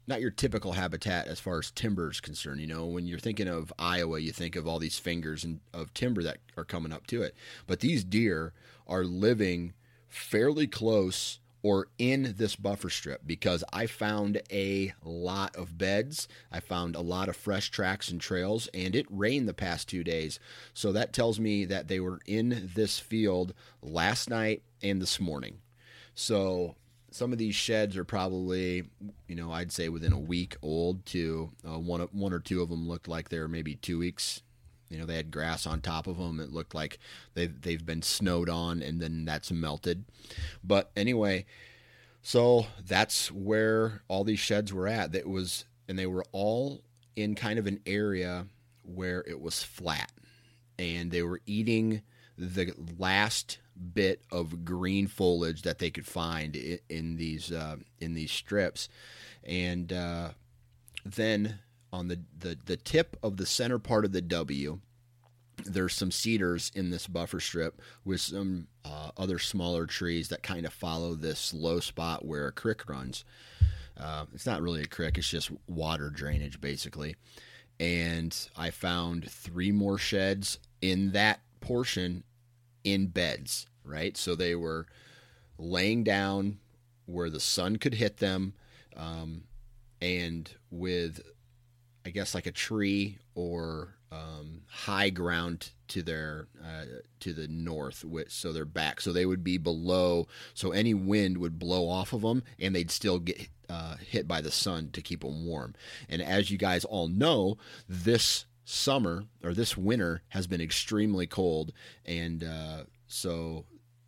not 0.07 0.21
your 0.21 0.31
typical 0.31 0.71
habitat 0.71 1.27
as 1.27 1.39
far 1.39 1.59
as 1.59 1.69
timber 1.71 2.09
is 2.09 2.21
concerned. 2.21 2.61
You 2.61 2.67
know, 2.67 2.85
when 2.85 3.05
you're 3.05 3.19
thinking 3.19 3.47
of 3.47 3.73
Iowa, 3.77 4.19
you 4.19 4.31
think 4.31 4.55
of 4.55 4.67
all 4.67 4.79
these 4.79 4.97
fingers 4.97 5.43
and 5.43 5.59
of 5.73 5.93
timber 5.93 6.23
that 6.23 6.37
are 6.55 6.63
coming 6.63 6.93
up 6.93 7.05
to 7.07 7.21
it. 7.21 7.35
But 7.67 7.81
these 7.81 8.03
deer 8.03 8.53
are 8.87 9.03
living 9.03 9.73
fairly 10.07 10.67
close 10.67 11.39
or 11.63 11.87
in 11.97 12.35
this 12.37 12.55
buffer 12.55 12.89
strip 12.89 13.21
because 13.25 13.63
I 13.73 13.87
found 13.87 14.41
a 14.49 14.93
lot 15.03 15.55
of 15.55 15.77
beds. 15.77 16.27
I 16.51 16.61
found 16.61 16.95
a 16.95 17.01
lot 17.01 17.27
of 17.27 17.35
fresh 17.35 17.69
tracks 17.69 18.09
and 18.09 18.21
trails, 18.21 18.69
and 18.73 18.95
it 18.95 19.05
rained 19.09 19.49
the 19.49 19.53
past 19.53 19.89
two 19.89 20.03
days. 20.03 20.39
So 20.73 20.93
that 20.93 21.11
tells 21.11 21.39
me 21.39 21.65
that 21.65 21.87
they 21.89 21.99
were 21.99 22.21
in 22.25 22.71
this 22.75 22.99
field 22.99 23.53
last 23.81 24.29
night 24.29 24.61
and 24.81 25.01
this 25.01 25.19
morning. 25.19 25.57
So 26.13 26.75
some 27.17 27.31
of 27.31 27.37
these 27.37 27.55
sheds 27.55 27.97
are 27.97 28.03
probably, 28.03 28.83
you 29.27 29.35
know, 29.35 29.51
I'd 29.51 29.71
say 29.71 29.89
within 29.89 30.13
a 30.13 30.19
week 30.19 30.55
old. 30.61 31.05
To 31.07 31.51
uh, 31.67 31.79
one, 31.79 32.01
one 32.11 32.33
or 32.33 32.39
two 32.39 32.61
of 32.61 32.69
them 32.69 32.87
looked 32.87 33.07
like 33.07 33.29
they're 33.29 33.47
maybe 33.47 33.75
two 33.75 33.99
weeks 33.99 34.41
you 34.89 34.97
know, 34.97 35.05
they 35.05 35.15
had 35.15 35.31
grass 35.31 35.65
on 35.65 35.81
top 35.81 36.07
of 36.07 36.17
them. 36.17 36.39
It 36.39 36.53
looked 36.53 36.73
like 36.73 36.99
they've 37.33 37.61
they've 37.61 37.85
been 37.85 38.01
snowed 38.01 38.49
on, 38.49 38.81
and 38.81 39.01
then 39.01 39.25
that's 39.25 39.51
melted. 39.51 40.05
But 40.63 40.91
anyway, 40.95 41.45
so 42.21 42.67
that's 42.85 43.31
where 43.31 44.01
all 44.07 44.23
these 44.23 44.39
sheds 44.39 44.71
were 44.71 44.87
at. 44.87 45.11
That 45.11 45.27
was, 45.27 45.65
and 45.87 45.99
they 45.99 46.07
were 46.07 46.25
all 46.31 46.81
in 47.15 47.35
kind 47.35 47.59
of 47.59 47.67
an 47.67 47.81
area 47.85 48.47
where 48.83 49.23
it 49.27 49.41
was 49.41 49.63
flat, 49.63 50.11
and 50.79 51.11
they 51.11 51.23
were 51.23 51.41
eating 51.45 52.01
the 52.37 52.73
last 52.97 53.57
bit 53.93 54.23
of 54.31 54.65
green 54.65 55.07
foliage 55.07 55.61
that 55.63 55.79
they 55.79 55.89
could 55.89 56.05
find 56.05 56.55
in, 56.55 56.79
in 56.89 57.17
these 57.17 57.51
uh, 57.51 57.77
in 57.99 58.13
these 58.13 58.31
strips, 58.31 58.89
and 59.43 59.91
uh, 59.93 60.29
then 61.05 61.59
on 61.93 62.07
the, 62.07 62.19
the, 62.37 62.57
the 62.65 62.77
tip 62.77 63.17
of 63.23 63.37
the 63.37 63.45
center 63.45 63.79
part 63.79 64.05
of 64.05 64.11
the 64.11 64.21
W, 64.21 64.79
there's 65.65 65.93
some 65.93 66.11
cedars 66.11 66.71
in 66.75 66.89
this 66.89 67.07
buffer 67.07 67.39
strip 67.39 67.81
with 68.05 68.21
some 68.21 68.67
uh, 68.85 69.11
other 69.17 69.39
smaller 69.39 69.85
trees 69.85 70.29
that 70.29 70.43
kind 70.43 70.65
of 70.65 70.73
follow 70.73 71.15
this 71.15 71.53
low 71.53 71.79
spot 71.79 72.25
where 72.25 72.47
a 72.47 72.51
creek 72.51 72.87
runs. 72.89 73.23
Uh, 73.97 74.25
it's 74.33 74.45
not 74.45 74.61
really 74.61 74.83
a 74.83 74.87
creek, 74.87 75.17
it's 75.17 75.29
just 75.29 75.49
water 75.67 76.09
drainage 76.09 76.61
basically. 76.61 77.15
And 77.79 78.35
I 78.55 78.71
found 78.71 79.29
three 79.29 79.71
more 79.71 79.97
sheds 79.97 80.59
in 80.81 81.11
that 81.11 81.39
portion 81.61 82.23
in 82.93 83.07
beds, 83.07 83.67
right? 83.83 84.15
So 84.17 84.35
they 84.35 84.55
were 84.55 84.87
laying 85.57 86.03
down 86.03 86.59
where 87.05 87.29
the 87.29 87.39
sun 87.39 87.77
could 87.77 87.95
hit 87.95 88.17
them 88.17 88.53
um, 88.95 89.43
and 90.01 90.49
with 90.69 91.21
I 92.05 92.09
guess 92.09 92.33
like 92.33 92.45
a 92.45 92.51
tree 92.51 93.17
or 93.35 93.95
um, 94.11 94.61
high 94.69 95.09
ground 95.09 95.71
to 95.89 96.01
their 96.01 96.47
uh, 96.63 96.85
to 97.19 97.33
the 97.33 97.47
north, 97.47 98.05
which, 98.05 98.31
so 98.31 98.53
they're 98.53 98.63
back. 98.63 99.01
So 99.01 99.11
they 99.11 99.25
would 99.25 99.43
be 99.43 99.57
below. 99.57 100.27
So 100.53 100.71
any 100.71 100.93
wind 100.93 101.37
would 101.37 101.59
blow 101.59 101.89
off 101.89 102.13
of 102.13 102.21
them, 102.21 102.43
and 102.59 102.73
they'd 102.73 102.91
still 102.91 103.19
get 103.19 103.49
uh, 103.69 103.97
hit 103.97 104.27
by 104.27 104.39
the 104.39 104.51
sun 104.51 104.89
to 104.93 105.01
keep 105.01 105.21
them 105.21 105.45
warm. 105.45 105.75
And 106.07 106.21
as 106.21 106.49
you 106.49 106.57
guys 106.57 106.85
all 106.85 107.09
know, 107.09 107.57
this 107.89 108.45
summer 108.69 109.23
or 109.41 109.53
this 109.53 109.77
winter 109.77 110.21
has 110.27 110.45
been 110.45 110.59
extremely 110.59 111.25
cold, 111.25 111.71
and 112.05 112.43
uh, 112.43 112.83
so 113.07 113.63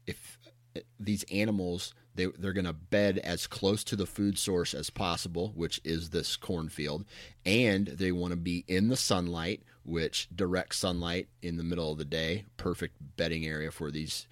if 0.05 0.37
uh, 0.75 0.81
these 0.99 1.23
animals 1.31 1.93
they, 2.15 2.25
they're 2.37 2.51
going 2.51 2.65
to 2.65 2.73
bed 2.73 3.19
as 3.19 3.47
close 3.47 3.85
to 3.85 3.95
the 3.95 4.05
food 4.05 4.37
source 4.37 4.73
as 4.73 4.89
possible, 4.89 5.53
which 5.55 5.79
is 5.85 6.09
this 6.09 6.35
cornfield, 6.35 7.05
and 7.45 7.87
they 7.87 8.11
want 8.11 8.31
to 8.31 8.37
be 8.37 8.65
in 8.67 8.89
the 8.89 8.97
sunlight, 8.97 9.63
which 9.85 10.27
direct 10.35 10.75
sunlight 10.75 11.29
in 11.41 11.55
the 11.55 11.63
middle 11.63 11.93
of 11.93 11.97
the 11.97 12.03
day, 12.03 12.43
perfect 12.57 12.95
bedding 13.15 13.45
area 13.45 13.71
for 13.71 13.91
these 13.91 14.27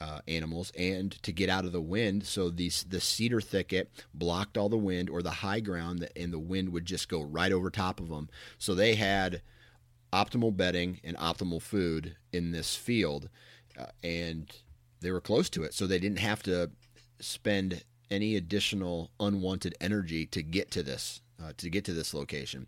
uh, 0.00 0.18
animals, 0.26 0.72
and 0.76 1.12
to 1.22 1.30
get 1.30 1.48
out 1.48 1.64
of 1.64 1.70
the 1.70 1.80
wind. 1.80 2.26
So 2.26 2.50
these 2.50 2.82
the 2.82 3.00
cedar 3.00 3.40
thicket 3.40 3.92
blocked 4.12 4.58
all 4.58 4.68
the 4.68 4.76
wind, 4.76 5.08
or 5.08 5.22
the 5.22 5.30
high 5.30 5.60
ground, 5.60 6.08
and 6.16 6.32
the 6.32 6.40
wind 6.40 6.70
would 6.70 6.84
just 6.84 7.08
go 7.08 7.20
right 7.22 7.52
over 7.52 7.70
top 7.70 8.00
of 8.00 8.08
them. 8.08 8.28
So 8.58 8.74
they 8.74 8.96
had 8.96 9.42
optimal 10.12 10.56
bedding 10.56 11.00
and 11.04 11.16
optimal 11.16 11.60
food 11.60 12.16
in 12.32 12.52
this 12.52 12.76
field, 12.76 13.28
uh, 13.78 13.86
and 14.02 14.50
they 15.00 15.10
were 15.10 15.20
close 15.20 15.48
to 15.50 15.62
it, 15.62 15.74
so 15.74 15.86
they 15.86 15.98
didn't 15.98 16.18
have 16.18 16.42
to 16.44 16.70
spend 17.20 17.84
any 18.10 18.36
additional 18.36 19.10
unwanted 19.18 19.74
energy 19.80 20.26
to 20.26 20.42
get 20.42 20.70
to 20.70 20.82
this 20.82 21.20
uh, 21.42 21.52
to 21.56 21.70
get 21.70 21.84
to 21.84 21.92
this 21.92 22.14
location. 22.14 22.66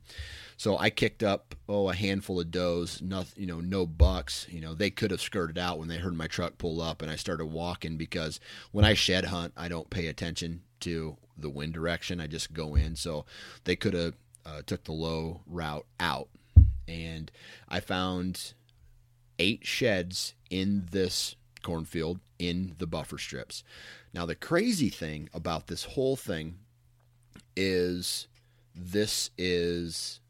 So 0.56 0.78
I 0.78 0.90
kicked 0.90 1.22
up 1.22 1.54
oh 1.68 1.88
a 1.90 1.94
handful 1.94 2.40
of 2.40 2.50
does, 2.50 3.00
nothing 3.02 3.42
you 3.42 3.46
know 3.46 3.60
no 3.60 3.86
bucks. 3.86 4.46
You 4.50 4.60
know 4.60 4.74
they 4.74 4.90
could 4.90 5.10
have 5.10 5.20
skirted 5.20 5.58
out 5.58 5.78
when 5.78 5.88
they 5.88 5.98
heard 5.98 6.16
my 6.16 6.26
truck 6.26 6.58
pull 6.58 6.80
up, 6.80 7.02
and 7.02 7.10
I 7.10 7.16
started 7.16 7.46
walking 7.46 7.96
because 7.96 8.40
when 8.72 8.84
I 8.84 8.94
shed 8.94 9.26
hunt, 9.26 9.52
I 9.56 9.68
don't 9.68 9.90
pay 9.90 10.06
attention 10.06 10.62
to 10.80 11.16
the 11.36 11.50
wind 11.50 11.72
direction. 11.74 12.20
I 12.20 12.26
just 12.26 12.52
go 12.52 12.74
in. 12.74 12.96
So 12.96 13.26
they 13.64 13.76
could 13.76 13.94
have 13.94 14.14
uh, 14.46 14.62
took 14.66 14.84
the 14.84 14.92
low 14.92 15.42
route 15.46 15.86
out, 16.00 16.28
and 16.88 17.30
I 17.68 17.80
found 17.80 18.54
eight 19.38 19.66
sheds 19.66 20.34
in 20.50 20.88
this 20.90 21.36
cornfield 21.62 22.20
in 22.38 22.74
the 22.78 22.86
buffer 22.86 23.18
strips. 23.18 23.64
Now, 24.12 24.26
the 24.26 24.34
crazy 24.34 24.90
thing 24.90 25.28
about 25.34 25.66
this 25.66 25.84
whole 25.84 26.16
thing 26.16 26.58
is 27.56 28.28
this 28.74 29.30
is 29.38 30.20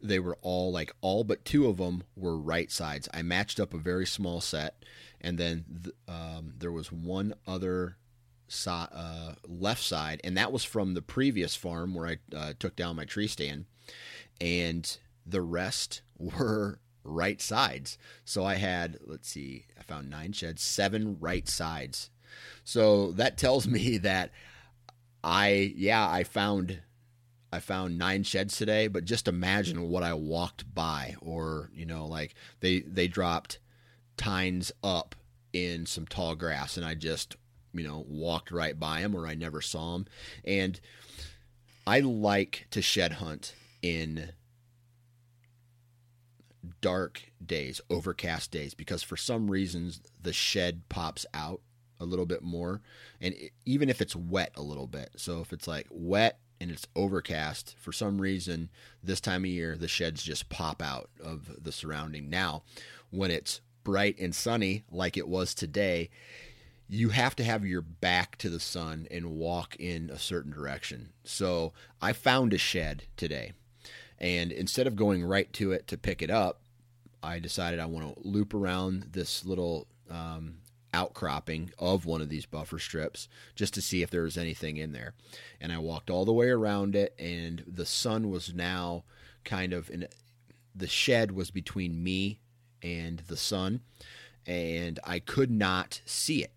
they 0.00 0.18
were 0.18 0.36
all 0.42 0.70
like 0.70 0.94
all 1.00 1.24
but 1.24 1.44
two 1.44 1.66
of 1.66 1.78
them 1.78 2.04
were 2.16 2.36
right 2.36 2.70
sides. 2.70 3.08
I 3.12 3.22
matched 3.22 3.58
up 3.58 3.72
a 3.72 3.78
very 3.78 4.06
small 4.06 4.40
set, 4.40 4.84
and 5.20 5.38
then 5.38 5.64
th- 5.84 5.96
um, 6.06 6.54
there 6.58 6.72
was 6.72 6.92
one 6.92 7.34
other 7.46 7.96
uh, 8.66 9.34
left 9.48 9.82
side, 9.82 10.20
and 10.22 10.36
that 10.36 10.52
was 10.52 10.62
from 10.64 10.94
the 10.94 11.02
previous 11.02 11.56
farm 11.56 11.94
where 11.94 12.06
I 12.06 12.36
uh, 12.36 12.52
took 12.58 12.76
down 12.76 12.96
my 12.96 13.06
tree 13.06 13.26
stand, 13.26 13.64
and 14.40 14.98
the 15.26 15.42
rest 15.42 16.02
were 16.18 16.78
right 17.02 17.40
sides. 17.40 17.98
So 18.24 18.44
I 18.44 18.54
had, 18.54 18.98
let's 19.04 19.28
see, 19.28 19.66
I 19.78 19.82
found 19.82 20.10
nine 20.10 20.32
sheds, 20.32 20.62
seven 20.62 21.18
right 21.20 21.48
sides. 21.48 22.10
So 22.64 23.12
that 23.12 23.36
tells 23.38 23.66
me 23.68 23.98
that 23.98 24.30
I, 25.22 25.72
yeah, 25.76 26.08
I 26.08 26.24
found. 26.24 26.80
I 27.52 27.60
found 27.60 27.96
nine 27.96 28.24
sheds 28.24 28.58
today, 28.58 28.88
but 28.88 29.04
just 29.04 29.28
imagine 29.28 29.88
what 29.88 30.02
I 30.02 30.12
walked 30.14 30.74
by, 30.74 31.14
or 31.20 31.70
you 31.72 31.86
know, 31.86 32.04
like 32.04 32.34
they 32.58 32.80
they 32.80 33.06
dropped 33.06 33.60
tines 34.16 34.72
up 34.82 35.14
in 35.52 35.86
some 35.86 36.04
tall 36.04 36.34
grass, 36.34 36.76
and 36.76 36.84
I 36.84 36.94
just 36.94 37.36
you 37.72 37.86
know 37.86 38.04
walked 38.08 38.50
right 38.50 38.76
by 38.76 39.02
them, 39.02 39.14
or 39.14 39.28
I 39.28 39.34
never 39.34 39.60
saw 39.60 39.92
them. 39.92 40.06
And 40.44 40.80
I 41.86 42.00
like 42.00 42.66
to 42.72 42.82
shed 42.82 43.12
hunt 43.12 43.54
in 43.82 44.30
dark 46.80 47.22
days, 47.44 47.80
overcast 47.90 48.50
days, 48.50 48.74
because 48.74 49.02
for 49.02 49.16
some 49.16 49.50
reasons 49.50 50.00
the 50.20 50.32
shed 50.32 50.82
pops 50.88 51.26
out 51.34 51.60
a 52.00 52.04
little 52.04 52.26
bit 52.26 52.42
more, 52.42 52.80
and 53.20 53.34
it, 53.34 53.52
even 53.64 53.88
if 53.88 54.00
it's 54.00 54.16
wet 54.16 54.52
a 54.56 54.62
little 54.62 54.86
bit. 54.86 55.10
So 55.16 55.40
if 55.40 55.52
it's 55.52 55.68
like 55.68 55.86
wet 55.90 56.38
and 56.60 56.70
it's 56.70 56.86
overcast, 56.96 57.76
for 57.78 57.92
some 57.92 58.20
reason 58.20 58.70
this 59.02 59.20
time 59.20 59.44
of 59.44 59.50
year 59.50 59.76
the 59.76 59.88
sheds 59.88 60.22
just 60.22 60.48
pop 60.48 60.82
out 60.82 61.10
of 61.22 61.62
the 61.62 61.72
surrounding. 61.72 62.30
Now, 62.30 62.62
when 63.10 63.30
it's 63.30 63.60
bright 63.84 64.18
and 64.18 64.34
sunny 64.34 64.84
like 64.90 65.16
it 65.16 65.28
was 65.28 65.54
today, 65.54 66.10
you 66.88 67.10
have 67.10 67.34
to 67.36 67.44
have 67.44 67.64
your 67.64 67.80
back 67.80 68.36
to 68.38 68.50
the 68.50 68.60
sun 68.60 69.06
and 69.10 69.36
walk 69.36 69.76
in 69.78 70.10
a 70.10 70.18
certain 70.18 70.52
direction. 70.52 71.12
So 71.24 71.72
I 72.00 72.12
found 72.12 72.52
a 72.52 72.58
shed 72.58 73.04
today. 73.16 73.52
And 74.24 74.52
instead 74.52 74.86
of 74.86 74.96
going 74.96 75.22
right 75.22 75.52
to 75.52 75.72
it 75.72 75.86
to 75.88 75.98
pick 75.98 76.22
it 76.22 76.30
up, 76.30 76.62
I 77.22 77.38
decided 77.38 77.78
I 77.78 77.84
want 77.84 78.14
to 78.14 78.26
loop 78.26 78.54
around 78.54 79.08
this 79.12 79.44
little 79.44 79.86
um, 80.10 80.60
outcropping 80.94 81.72
of 81.78 82.06
one 82.06 82.22
of 82.22 82.30
these 82.30 82.46
buffer 82.46 82.78
strips 82.78 83.28
just 83.54 83.74
to 83.74 83.82
see 83.82 84.00
if 84.00 84.08
there 84.08 84.22
was 84.22 84.38
anything 84.38 84.78
in 84.78 84.92
there. 84.92 85.12
And 85.60 85.70
I 85.70 85.76
walked 85.76 86.08
all 86.08 86.24
the 86.24 86.32
way 86.32 86.48
around 86.48 86.96
it, 86.96 87.14
and 87.18 87.64
the 87.66 87.84
sun 87.84 88.30
was 88.30 88.54
now 88.54 89.04
kind 89.44 89.74
of 89.74 89.90
in 89.90 90.08
the 90.74 90.88
shed 90.88 91.32
was 91.32 91.50
between 91.50 92.02
me 92.02 92.40
and 92.82 93.18
the 93.28 93.36
sun, 93.36 93.82
and 94.46 94.98
I 95.04 95.18
could 95.18 95.50
not 95.50 96.00
see 96.06 96.42
it. 96.42 96.52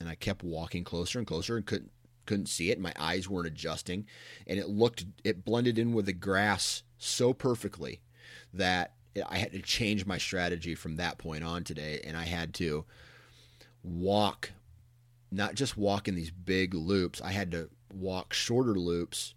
And 0.00 0.08
I 0.08 0.14
kept 0.14 0.42
walking 0.42 0.84
closer 0.84 1.18
and 1.18 1.28
closer 1.28 1.58
and 1.58 1.66
couldn't 1.66 1.92
couldn't 2.26 2.46
see 2.46 2.70
it. 2.70 2.80
My 2.80 2.92
eyes 2.98 3.28
weren't 3.28 3.46
adjusting, 3.46 4.06
and 4.46 4.58
it 4.58 4.68
looked 4.68 5.04
it 5.24 5.44
blended 5.44 5.78
in 5.78 5.92
with 5.92 6.06
the 6.06 6.12
grass 6.12 6.82
so 6.98 7.32
perfectly 7.32 8.00
that 8.52 8.94
I 9.28 9.38
had 9.38 9.52
to 9.52 9.60
change 9.60 10.06
my 10.06 10.18
strategy 10.18 10.74
from 10.74 10.96
that 10.96 11.18
point 11.18 11.44
on 11.44 11.64
today, 11.64 12.00
and 12.04 12.16
I 12.16 12.24
had 12.24 12.54
to 12.54 12.84
walk, 13.82 14.52
not 15.30 15.54
just 15.54 15.76
walk 15.76 16.08
in 16.08 16.14
these 16.14 16.30
big 16.30 16.74
loops. 16.74 17.20
I 17.20 17.32
had 17.32 17.50
to 17.52 17.68
walk 17.92 18.32
shorter 18.32 18.74
loops 18.74 19.34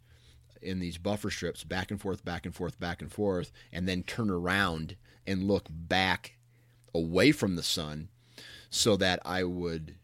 in 0.62 0.80
these 0.80 0.98
buffer 0.98 1.30
strips, 1.30 1.64
back 1.64 1.92
and 1.92 2.02
forth, 2.02 2.24
back 2.24 2.46
and 2.46 2.56
forth, 2.56 2.80
back 2.80 3.02
and 3.02 3.12
forth, 3.12 3.52
and 3.72 3.88
then 3.88 4.04
turn 4.04 4.30
around 4.30 4.96
and 5.28 5.44
look 5.44 5.68
back 5.70 6.38
away 6.94 7.32
from 7.32 7.56
the 7.56 7.64
sun, 7.64 8.10
so 8.70 8.96
that 8.96 9.20
I 9.26 9.44
would 9.44 9.96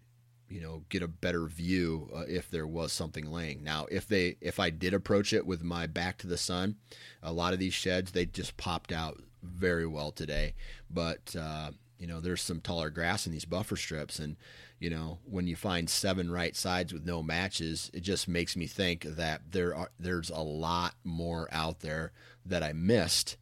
you 0.52 0.60
know 0.62 0.84
get 0.90 1.02
a 1.02 1.08
better 1.08 1.46
view 1.46 2.10
uh, 2.14 2.24
if 2.28 2.52
there 2.52 2.68
was 2.68 2.92
something 2.92 3.32
laying. 3.32 3.64
Now 3.64 3.88
if 3.90 4.08
they 4.08 4.36
if 4.42 4.60
i 4.60 4.70
did 4.70 4.94
approach 4.94 5.32
it 5.34 5.46
with 5.46 5.64
my 5.64 5.88
back 5.88 6.18
to 6.20 6.28
the 6.28 6.38
sun 6.38 6.76
a 7.24 7.32
lot 7.32 7.54
of 7.54 7.60
these 7.60 7.74
sheds 7.74 8.12
they 8.12 8.26
just 8.26 8.58
popped 8.58 8.92
out 8.92 9.22
very 9.42 9.88
well 9.88 10.12
today. 10.12 10.54
But 10.90 11.36
uh, 11.40 11.72
you 11.98 12.08
know 12.08 12.20
there's 12.20 12.42
some 12.42 12.60
taller 12.60 12.90
grass 12.90 13.26
in 13.26 13.32
these 13.32 13.46
buffer 13.46 13.78
strips. 13.78 14.20
And 14.20 14.36
you 14.80 14.90
know 14.90 15.20
when 15.24 15.48
you 15.48 15.56
find 15.56 15.90
seven 15.90 16.30
right 16.30 16.56
sides 16.56 16.92
with 16.92 17.06
no 17.06 17.24
matches 17.24 17.90
it 17.94 18.02
just 18.02 18.28
makes 18.28 18.58
me 18.58 18.68
think 18.68 19.04
that 19.04 19.52
there 19.52 19.76
are 19.76 19.92
there's 20.00 20.30
a 20.30 20.42
lot 20.42 20.96
more 21.04 21.48
out 21.52 21.82
there 21.82 22.12
that 22.44 22.64
i 22.64 22.74
missed 22.74 23.38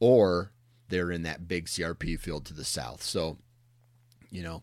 or 0.00 0.50
they're 0.88 1.12
in 1.12 1.22
that 1.22 1.46
big 1.46 1.66
crp 1.66 2.18
field 2.18 2.44
to 2.44 2.54
the 2.54 2.64
south. 2.64 3.02
So 3.02 3.38
you 4.30 4.42
know 4.42 4.62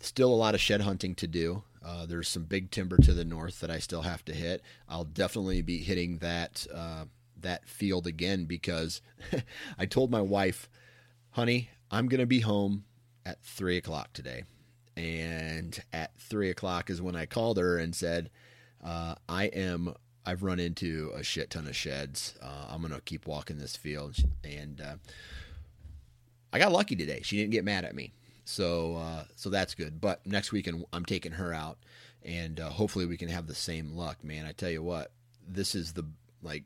Still 0.00 0.32
a 0.32 0.34
lot 0.34 0.54
of 0.54 0.60
shed 0.60 0.80
hunting 0.80 1.14
to 1.16 1.26
do. 1.26 1.62
Uh, 1.84 2.06
there's 2.06 2.28
some 2.28 2.44
big 2.44 2.70
timber 2.70 2.96
to 2.98 3.14
the 3.14 3.24
north 3.24 3.60
that 3.60 3.70
I 3.70 3.78
still 3.78 4.02
have 4.02 4.24
to 4.26 4.34
hit. 4.34 4.62
I'll 4.88 5.04
definitely 5.04 5.62
be 5.62 5.78
hitting 5.78 6.18
that 6.18 6.66
uh, 6.72 7.04
that 7.38 7.68
field 7.68 8.06
again 8.06 8.44
because 8.44 9.00
I 9.78 9.86
told 9.86 10.10
my 10.10 10.20
wife, 10.20 10.68
"Honey, 11.30 11.70
I'm 11.90 12.08
gonna 12.08 12.26
be 12.26 12.40
home 12.40 12.84
at 13.24 13.42
three 13.42 13.76
o'clock 13.76 14.12
today." 14.12 14.44
And 14.96 15.78
at 15.92 16.18
three 16.18 16.50
o'clock 16.50 16.90
is 16.90 17.00
when 17.00 17.16
I 17.16 17.24
called 17.24 17.56
her 17.56 17.78
and 17.78 17.94
said, 17.94 18.30
uh, 18.82 19.14
"I 19.28 19.44
am. 19.46 19.94
I've 20.26 20.42
run 20.42 20.60
into 20.60 21.12
a 21.14 21.22
shit 21.22 21.48
ton 21.50 21.66
of 21.66 21.74
sheds. 21.74 22.34
Uh, 22.42 22.66
I'm 22.68 22.82
gonna 22.82 23.00
keep 23.00 23.26
walking 23.26 23.58
this 23.58 23.76
field." 23.76 24.16
And 24.44 24.80
uh, 24.80 24.96
I 26.52 26.58
got 26.58 26.72
lucky 26.72 26.96
today. 26.96 27.20
She 27.22 27.36
didn't 27.38 27.52
get 27.52 27.64
mad 27.64 27.84
at 27.84 27.94
me. 27.94 28.12
So 28.50 28.96
uh, 28.96 29.24
so 29.36 29.48
that's 29.48 29.74
good. 29.74 30.00
But 30.00 30.26
next 30.26 30.52
weekend 30.52 30.84
I'm 30.92 31.04
taking 31.04 31.32
her 31.32 31.54
out, 31.54 31.78
and 32.24 32.58
uh, 32.58 32.68
hopefully 32.70 33.06
we 33.06 33.16
can 33.16 33.28
have 33.28 33.46
the 33.46 33.54
same 33.54 33.92
luck, 33.96 34.24
man. 34.24 34.44
I 34.44 34.52
tell 34.52 34.70
you 34.70 34.82
what, 34.82 35.12
this 35.46 35.74
is 35.74 35.92
the 35.92 36.04
like. 36.42 36.64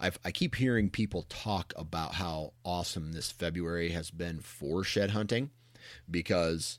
I've, 0.00 0.18
I 0.24 0.30
keep 0.30 0.54
hearing 0.54 0.90
people 0.90 1.22
talk 1.28 1.72
about 1.76 2.14
how 2.14 2.52
awesome 2.62 3.12
this 3.12 3.32
February 3.32 3.90
has 3.90 4.12
been 4.12 4.38
for 4.38 4.84
shed 4.84 5.10
hunting, 5.10 5.50
because 6.08 6.78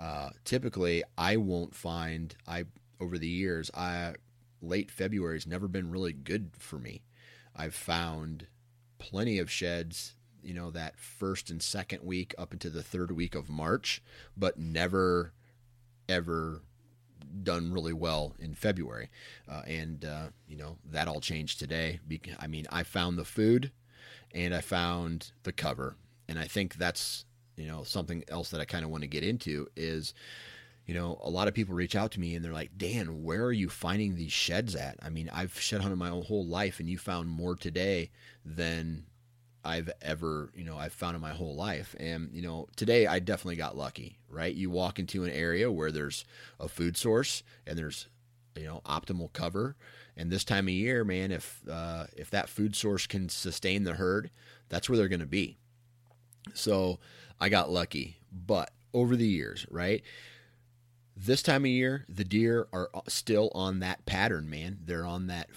uh, 0.00 0.30
typically 0.44 1.04
I 1.16 1.36
won't 1.36 1.74
find 1.74 2.34
I 2.48 2.64
over 2.98 3.18
the 3.18 3.28
years 3.28 3.70
I 3.74 4.14
late 4.62 4.90
February 4.90 5.36
has 5.36 5.46
never 5.46 5.68
been 5.68 5.90
really 5.90 6.12
good 6.12 6.50
for 6.58 6.78
me. 6.78 7.02
I've 7.54 7.74
found 7.74 8.46
plenty 8.98 9.38
of 9.38 9.50
sheds 9.50 10.14
you 10.42 10.54
know 10.54 10.70
that 10.70 10.98
first 10.98 11.50
and 11.50 11.62
second 11.62 12.02
week 12.02 12.34
up 12.38 12.52
into 12.52 12.70
the 12.70 12.82
third 12.82 13.10
week 13.12 13.34
of 13.34 13.48
March, 13.48 14.02
but 14.36 14.58
never 14.58 15.32
ever 16.08 16.62
done 17.42 17.72
really 17.72 17.92
well 17.92 18.34
in 18.38 18.54
February. 18.54 19.10
Uh, 19.48 19.62
and 19.66 20.04
uh, 20.04 20.28
you 20.46 20.56
know 20.56 20.76
that 20.90 21.08
all 21.08 21.20
changed 21.20 21.58
today. 21.58 22.00
I 22.38 22.46
mean, 22.46 22.66
I 22.70 22.82
found 22.82 23.18
the 23.18 23.24
food, 23.24 23.70
and 24.34 24.54
I 24.54 24.60
found 24.60 25.32
the 25.42 25.52
cover, 25.52 25.96
and 26.28 26.38
I 26.38 26.44
think 26.44 26.74
that's 26.76 27.24
you 27.56 27.66
know 27.66 27.84
something 27.84 28.24
else 28.28 28.50
that 28.50 28.60
I 28.60 28.64
kind 28.64 28.84
of 28.84 28.90
want 28.90 29.02
to 29.02 29.08
get 29.08 29.24
into 29.24 29.68
is. 29.76 30.14
You 30.86 30.94
know, 30.94 31.20
a 31.22 31.30
lot 31.30 31.46
of 31.46 31.54
people 31.54 31.76
reach 31.76 31.94
out 31.94 32.10
to 32.12 32.20
me 32.20 32.34
and 32.34 32.44
they're 32.44 32.52
like, 32.52 32.76
Dan, 32.76 33.22
where 33.22 33.44
are 33.44 33.52
you 33.52 33.68
finding 33.68 34.16
these 34.16 34.32
sheds 34.32 34.74
at? 34.74 34.96
I 35.00 35.08
mean, 35.08 35.30
I've 35.32 35.56
shed 35.60 35.82
hunted 35.82 35.98
my 35.98 36.08
whole 36.08 36.44
life 36.44 36.80
and 36.80 36.90
you 36.90 36.98
found 36.98 37.28
more 37.28 37.54
today 37.54 38.10
than 38.44 39.06
I've 39.64 39.90
ever, 40.00 40.50
you 40.54 40.64
know, 40.64 40.78
I've 40.78 40.92
found 40.92 41.14
in 41.14 41.20
my 41.20 41.32
whole 41.32 41.54
life. 41.54 41.94
And, 41.98 42.30
you 42.32 42.42
know, 42.42 42.68
today 42.76 43.06
I 43.06 43.18
definitely 43.18 43.56
got 43.56 43.76
lucky, 43.76 44.18
right? 44.28 44.54
You 44.54 44.70
walk 44.70 44.98
into 44.98 45.24
an 45.24 45.30
area 45.30 45.70
where 45.70 45.92
there's 45.92 46.24
a 46.58 46.68
food 46.68 46.96
source 46.96 47.42
and 47.66 47.78
there's, 47.78 48.08
you 48.56 48.64
know, 48.64 48.80
optimal 48.86 49.32
cover. 49.32 49.76
And 50.16 50.30
this 50.30 50.44
time 50.44 50.66
of 50.66 50.74
year, 50.74 51.04
man, 51.04 51.30
if 51.30 51.60
uh, 51.70 52.06
if 52.16 52.30
that 52.30 52.48
food 52.48 52.74
source 52.74 53.06
can 53.06 53.28
sustain 53.28 53.84
the 53.84 53.94
herd, 53.94 54.30
that's 54.68 54.88
where 54.88 54.98
they're 54.98 55.08
going 55.08 55.20
to 55.20 55.26
be. 55.26 55.56
So 56.54 56.98
I 57.40 57.48
got 57.48 57.70
lucky. 57.70 58.18
But 58.32 58.70
over 58.92 59.16
the 59.16 59.26
years, 59.26 59.66
right? 59.70 60.02
This 61.16 61.42
time 61.42 61.64
of 61.64 61.70
year, 61.70 62.06
the 62.08 62.24
deer 62.24 62.66
are 62.72 62.90
still 63.08 63.50
on 63.54 63.80
that 63.80 64.06
pattern, 64.06 64.48
man. 64.48 64.78
They're 64.84 65.04
on 65.04 65.26
that 65.26 65.50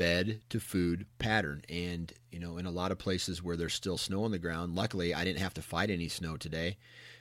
bed 0.00 0.40
to 0.48 0.58
food 0.58 1.04
pattern. 1.18 1.60
And, 1.68 2.10
you 2.32 2.40
know, 2.40 2.56
in 2.56 2.64
a 2.64 2.70
lot 2.70 2.90
of 2.90 2.98
places 2.98 3.42
where 3.42 3.54
there's 3.54 3.74
still 3.74 3.98
snow 3.98 4.24
on 4.24 4.30
the 4.30 4.38
ground, 4.38 4.74
luckily 4.74 5.12
I 5.12 5.24
didn't 5.24 5.40
have 5.40 5.52
to 5.54 5.62
fight 5.62 5.90
any 5.90 6.08
snow 6.08 6.38
today. 6.38 6.78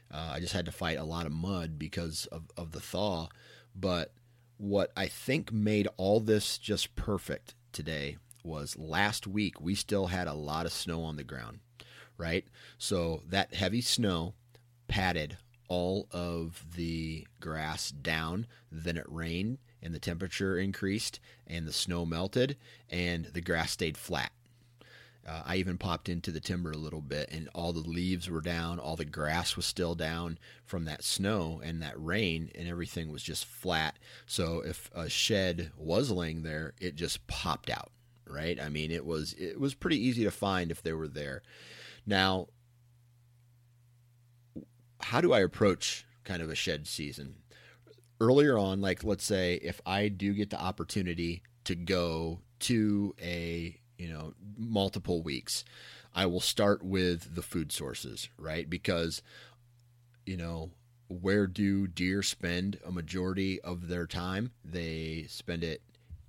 Uh, 0.09 0.31
I 0.35 0.39
just 0.39 0.53
had 0.53 0.65
to 0.65 0.71
fight 0.71 0.97
a 0.97 1.03
lot 1.03 1.25
of 1.25 1.33
mud 1.33 1.77
because 1.77 2.25
of, 2.27 2.43
of 2.55 2.71
the 2.71 2.79
thaw. 2.79 3.27
But 3.75 4.13
what 4.55 4.93
I 4.95 5.07
think 5.07 5.51
made 5.51 5.89
all 5.97 6.21
this 6.21 6.57
just 6.57 6.95
perfect 6.95 7.53
today 7.73 8.15
was 8.45 8.77
last 8.77 9.27
week 9.27 9.59
we 9.59 9.75
still 9.75 10.07
had 10.07 10.29
a 10.29 10.33
lot 10.33 10.65
of 10.65 10.71
snow 10.71 11.03
on 11.03 11.17
the 11.17 11.23
ground, 11.25 11.59
right? 12.17 12.45
So 12.77 13.23
that 13.27 13.53
heavy 13.53 13.81
snow 13.81 14.35
patted 14.87 15.35
all 15.67 16.07
of 16.11 16.63
the 16.77 17.27
grass 17.41 17.91
down. 17.91 18.47
Then 18.71 18.95
it 18.95 19.05
rained 19.09 19.57
and 19.81 19.93
the 19.93 19.99
temperature 19.99 20.57
increased 20.57 21.19
and 21.47 21.67
the 21.67 21.73
snow 21.73 22.05
melted 22.05 22.57
and 22.89 23.25
the 23.25 23.41
grass 23.41 23.71
stayed 23.71 23.97
flat. 23.97 24.31
Uh, 25.27 25.43
I 25.45 25.57
even 25.57 25.77
popped 25.77 26.09
into 26.09 26.31
the 26.31 26.39
timber 26.39 26.71
a 26.71 26.77
little 26.77 27.01
bit, 27.01 27.29
and 27.31 27.49
all 27.53 27.71
the 27.71 27.87
leaves 27.87 28.29
were 28.29 28.41
down, 28.41 28.79
all 28.79 28.95
the 28.95 29.05
grass 29.05 29.55
was 29.55 29.65
still 29.65 29.93
down 29.93 30.39
from 30.65 30.85
that 30.85 31.03
snow 31.03 31.61
and 31.63 31.83
that 31.83 31.93
rain, 32.03 32.49
and 32.55 32.67
everything 32.67 33.11
was 33.11 33.21
just 33.21 33.45
flat. 33.45 33.99
So 34.25 34.63
if 34.65 34.89
a 34.95 35.07
shed 35.07 35.71
was 35.77 36.09
laying 36.09 36.41
there, 36.41 36.73
it 36.79 36.95
just 36.95 37.27
popped 37.27 37.69
out, 37.69 37.91
right? 38.25 38.59
I 38.59 38.69
mean, 38.69 38.89
it 38.91 39.05
was 39.05 39.33
it 39.33 39.59
was 39.59 39.75
pretty 39.75 40.03
easy 40.03 40.23
to 40.23 40.31
find 40.31 40.71
if 40.71 40.81
they 40.81 40.93
were 40.93 41.07
there. 41.07 41.43
Now, 42.07 42.47
how 45.01 45.21
do 45.21 45.31
I 45.31 45.41
approach 45.41 46.05
kind 46.23 46.41
of 46.41 46.49
a 46.49 46.55
shed 46.55 46.87
season? 46.87 47.35
Earlier 48.19 48.57
on, 48.57 48.81
like 48.81 49.03
let's 49.03 49.23
say 49.23 49.55
if 49.55 49.81
I 49.85 50.07
do 50.07 50.33
get 50.33 50.49
the 50.49 50.61
opportunity 50.61 51.43
to 51.65 51.75
go 51.75 52.39
to 52.61 53.15
a 53.21 53.79
you 53.97 54.09
know 54.09 54.33
multiple 54.57 55.21
weeks, 55.21 55.63
I 56.13 56.25
will 56.25 56.39
start 56.39 56.83
with 56.83 57.35
the 57.35 57.41
food 57.41 57.71
sources, 57.71 58.29
right? 58.37 58.69
Because 58.69 59.21
you 60.25 60.37
know 60.37 60.71
where 61.07 61.47
do 61.47 61.87
deer 61.87 62.21
spend 62.21 62.79
a 62.85 62.91
majority 62.91 63.59
of 63.61 63.87
their 63.87 64.05
time? 64.05 64.51
They 64.63 65.25
spend 65.27 65.63
it 65.63 65.81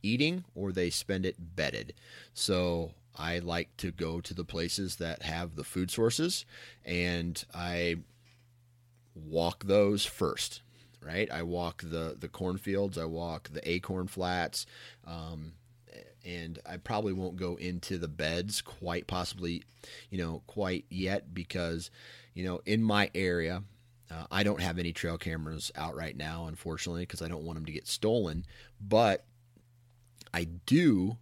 eating 0.02 0.44
or 0.54 0.72
they 0.72 0.90
spend 0.90 1.26
it 1.26 1.36
bedded. 1.56 1.92
So 2.32 2.92
I 3.16 3.40
like 3.40 3.76
to 3.78 3.90
go 3.90 4.20
to 4.22 4.32
the 4.32 4.44
places 4.44 4.96
that 4.96 5.22
have 5.22 5.54
the 5.54 5.64
food 5.64 5.90
sources 5.90 6.46
and 6.84 7.44
I 7.54 7.96
walk 9.14 9.64
those 9.64 10.06
first 10.06 10.62
right? 11.04 11.30
I 11.30 11.42
walk 11.42 11.82
the 11.82 12.16
the 12.18 12.28
cornfields, 12.28 12.98
I 12.98 13.04
walk 13.04 13.48
the 13.52 13.68
acorn 13.68 14.06
flats, 14.06 14.66
um, 15.06 15.52
and 16.24 16.58
I 16.68 16.76
probably 16.76 17.12
won't 17.12 17.36
go 17.36 17.56
into 17.56 17.98
the 17.98 18.08
beds 18.08 18.60
quite 18.60 19.06
possibly, 19.06 19.62
you 20.10 20.18
know, 20.18 20.42
quite 20.46 20.84
yet 20.90 21.32
because, 21.34 21.90
you 22.34 22.44
know, 22.44 22.60
in 22.66 22.82
my 22.82 23.10
area. 23.14 23.62
Uh, 24.12 24.26
I 24.28 24.42
don't 24.42 24.60
have 24.60 24.80
any 24.80 24.92
trail 24.92 25.16
cameras 25.16 25.70
out 25.76 25.94
right 25.94 26.16
now, 26.16 26.46
unfortunately, 26.48 27.02
because 27.02 27.22
I 27.22 27.28
don't 27.28 27.44
want 27.44 27.58
them 27.58 27.66
to 27.66 27.70
get 27.70 27.86
stolen. 27.86 28.44
But 28.80 29.24
I 30.34 30.48
do 30.66 31.16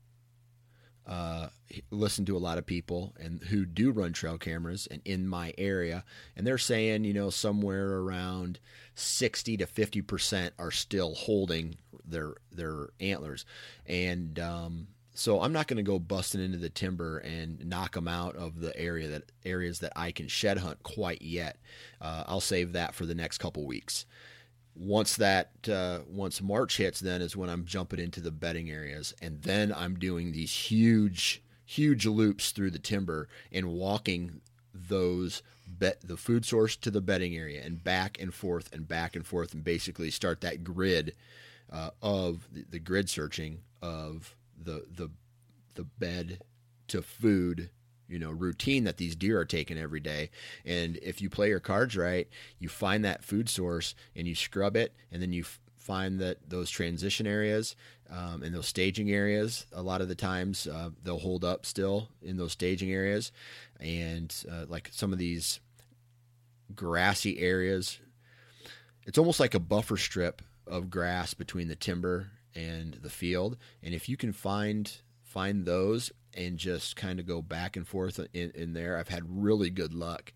uh, 1.09 1.49
listen 1.91 2.25
to 2.27 2.37
a 2.37 2.39
lot 2.39 2.59
of 2.59 2.67
people 2.67 3.15
and 3.19 3.43
who 3.45 3.65
do 3.65 3.91
run 3.91 4.13
trail 4.13 4.39
cameras 4.39 4.87
and 4.91 5.01
in 5.05 5.27
my 5.27 5.55
area, 5.57 6.05
and 6.37 6.47
they're 6.47 6.59
saying 6.59 7.05
you 7.05 7.15
know 7.15 7.31
somewhere 7.31 7.99
around 7.99 8.59
sixty 8.95 9.57
to 9.57 9.67
fifty 9.67 10.03
percent 10.03 10.55
are 10.59 10.71
still 10.71 11.15
holding 11.15 11.77
their 12.05 12.35
their 12.53 12.89
antlers, 13.01 13.45
and 13.87 14.39
um, 14.39 14.89
so 15.15 15.41
I'm 15.41 15.53
not 15.53 15.67
going 15.67 15.79
to 15.79 15.83
go 15.83 15.99
busting 15.99 16.43
into 16.43 16.59
the 16.59 16.69
timber 16.69 17.19
and 17.19 17.65
knock 17.67 17.95
them 17.95 18.07
out 18.07 18.37
of 18.37 18.61
the 18.61 18.79
area 18.79 19.09
that 19.09 19.33
areas 19.45 19.81
that 19.81 19.93
I 19.97 20.13
can 20.13 20.29
shed 20.29 20.59
hunt 20.59 20.83
quite 20.83 21.23
yet. 21.23 21.57
Uh, 22.01 22.25
I'll 22.27 22.41
save 22.41 22.73
that 22.75 22.95
for 22.95 23.07
the 23.07 23.15
next 23.15 23.39
couple 23.39 23.67
weeks 23.67 24.05
once 24.79 25.17
that 25.17 25.51
uh, 25.69 26.01
once 26.09 26.41
March 26.41 26.77
hits, 26.77 27.01
then 27.01 27.21
is 27.21 27.37
when 27.37 27.51
I'm 27.51 27.65
jumping 27.65 27.99
into 27.99 28.21
the 28.21 28.31
bedding 28.31 28.71
areas, 28.71 29.15
and 29.21 29.43
then 29.43 29.73
I'm 29.73 29.99
doing 29.99 30.33
these 30.33 30.53
huge, 30.53 31.43
huge 31.65 32.07
loops 32.07 32.53
through 32.53 32.71
the 32.71 32.79
timber 32.79 33.29
and 33.53 33.73
walking 33.73 34.41
those 34.73 35.43
bet 35.67 36.01
the 36.03 36.17
food 36.17 36.45
source 36.45 36.77
to 36.77 36.91
the 36.91 37.01
bedding 37.01 37.37
area 37.37 37.63
and 37.63 37.83
back 37.83 38.21
and 38.21 38.33
forth 38.33 38.73
and 38.73 38.89
back 38.89 39.15
and 39.15 39.27
forth 39.27 39.53
and 39.53 39.63
basically 39.65 40.11
start 40.11 40.41
that 40.41 40.65
grid 40.65 41.15
uh, 41.71 41.91
of 42.01 42.49
the, 42.53 42.65
the 42.71 42.79
grid 42.79 43.09
searching 43.11 43.61
of 43.83 44.35
the 44.61 44.85
the 44.97 45.11
the 45.75 45.85
bed 45.85 46.41
to 46.89 47.03
food 47.03 47.71
you 48.09 48.19
know 48.19 48.31
routine 48.31 48.85
that 48.85 48.97
these 48.97 49.17
deer 49.17 49.39
are 49.39 49.45
taking 49.45 49.79
every 49.79 50.01
day. 50.01 50.31
And 50.65 50.97
if 50.99 51.21
you 51.21 51.31
play 51.31 51.49
your 51.49 51.61
cards 51.61 51.97
right 51.97 52.29
you 52.59 52.69
find 52.69 53.05
that 53.05 53.25
food 53.25 53.49
source 53.49 53.95
and 54.17 54.27
you 54.27 54.35
scrub 54.35 54.77
it 54.77 54.95
and 55.13 55.23
then 55.23 55.33
you 55.33 55.43
f- 55.43 55.61
find 55.77 56.19
that 56.21 56.49
those 56.49 56.71
transition 56.71 57.27
areas 57.27 57.77
um, 58.11 58.43
and 58.43 58.55
those 58.55 58.67
staging 58.67 59.11
areas 59.11 59.67
a 59.73 59.83
lot 59.83 60.01
of 60.01 60.09
the 60.09 60.15
times 60.15 60.67
uh, 60.67 60.91
they'll 61.03 61.19
hold 61.19 61.45
up 61.45 61.67
still 61.67 62.09
in 62.23 62.37
those 62.37 62.53
staging 62.53 62.93
areas. 62.93 63.33
And 63.81 64.35
uh, 64.51 64.65
like 64.69 64.91
some 64.93 65.13
of 65.13 65.19
these 65.19 65.61
grassy 66.75 67.39
areas 67.39 67.99
it's 69.09 69.17
almost 69.17 69.41
like 69.41 69.55
a 69.55 69.61
buffer 69.61 69.97
strip 69.97 70.43
of 70.67 70.91
grass 70.91 71.33
between 71.33 71.69
the 71.69 71.75
timber 71.75 72.31
and 72.55 72.93
the 72.95 73.09
field. 73.09 73.57
And 73.83 73.95
if 73.95 74.07
you 74.07 74.19
can 74.19 74.35
find 74.35 74.93
find 75.29 75.65
those 75.65 76.13
and 76.35 76.59
just 76.59 76.97
kind 76.97 77.21
of 77.21 77.27
go 77.27 77.41
back 77.43 77.77
and 77.77 77.87
forth 77.87 78.21
in, 78.33 78.51
in 78.55 78.73
there 78.73 78.97
i've 78.99 79.09
had 79.09 79.23
really 79.29 79.71
good 79.71 79.95
luck 79.95 80.33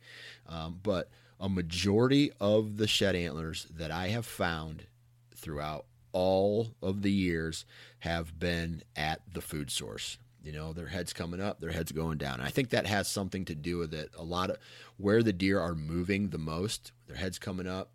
um, 0.49 0.79
but 0.83 1.09
a 1.41 1.49
majority 1.49 2.31
of 2.41 2.77
the 2.77 2.87
shed 2.87 3.15
antlers 3.17 3.67
that 3.71 3.91
i 3.91 4.09
have 4.09 4.27
found 4.27 4.87
throughout 5.35 5.87
all 6.13 6.75
of 6.83 7.03
the 7.03 7.11
years 7.11 7.65
have 8.01 8.39
been 8.39 8.83
at 8.97 9.21
the 9.33 9.41
food 9.41 9.71
source. 9.71 10.19
You 10.43 10.53
know, 10.53 10.73
their 10.73 10.89
heads 10.89 11.13
coming 11.13 11.41
up, 11.41 11.61
their 11.61 11.71
heads 11.71 11.93
going 11.93 12.19
down. 12.19 12.35
And 12.35 12.43
I 12.43 12.51
think 12.51 12.71
that 12.71 12.87
has 12.87 13.09
something 13.09 13.45
to 13.47 13.55
do 13.55 13.79
with 13.79 13.95
it. 13.95 14.11
A 14.19 14.25
lot 14.25 14.51
of 14.51 14.59
where 14.97 15.23
the 15.23 15.33
deer 15.33 15.61
are 15.61 15.75
moving 15.75 16.31
the 16.31 16.39
most, 16.39 16.93
their 17.07 17.17
heads 17.17 17.39
coming 17.39 17.67
up, 17.67 17.91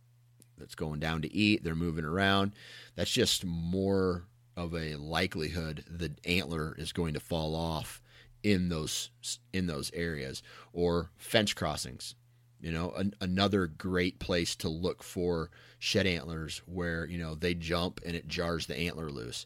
that's 0.57 0.75
going 0.75 0.99
down 0.99 1.21
to 1.21 1.33
eat, 1.33 1.63
they're 1.63 1.75
moving 1.75 2.05
around. 2.05 2.53
That's 2.95 3.12
just 3.12 3.45
more 3.45 4.23
of 4.58 4.74
a 4.74 4.96
likelihood 4.96 5.86
the 5.88 6.12
antler 6.26 6.76
is 6.78 6.91
going 6.91 7.13
to 7.13 7.20
fall 7.20 7.56
off 7.56 8.02
in 8.43 8.70
those 8.70 9.12
in 9.54 9.67
those 9.67 9.91
areas 9.93 10.41
or 10.74 11.12
fence 11.15 11.54
crossings 11.54 12.15
you 12.60 12.72
know 12.72 12.91
an, 12.91 13.13
another 13.22 13.67
great 13.67 14.20
place 14.20 14.56
to 14.56 14.67
look 14.67 15.04
for 15.04 15.50
shed 15.80 16.08
antlers 16.08 16.62
where 16.65 17.06
you 17.06 17.17
know 17.17 17.36
they 17.36 17.54
jump 17.54 18.02
and 18.06 18.15
it 18.15 18.28
jars 18.28 18.65
the 18.65 18.78
antler 18.78 19.10
loose. 19.10 19.46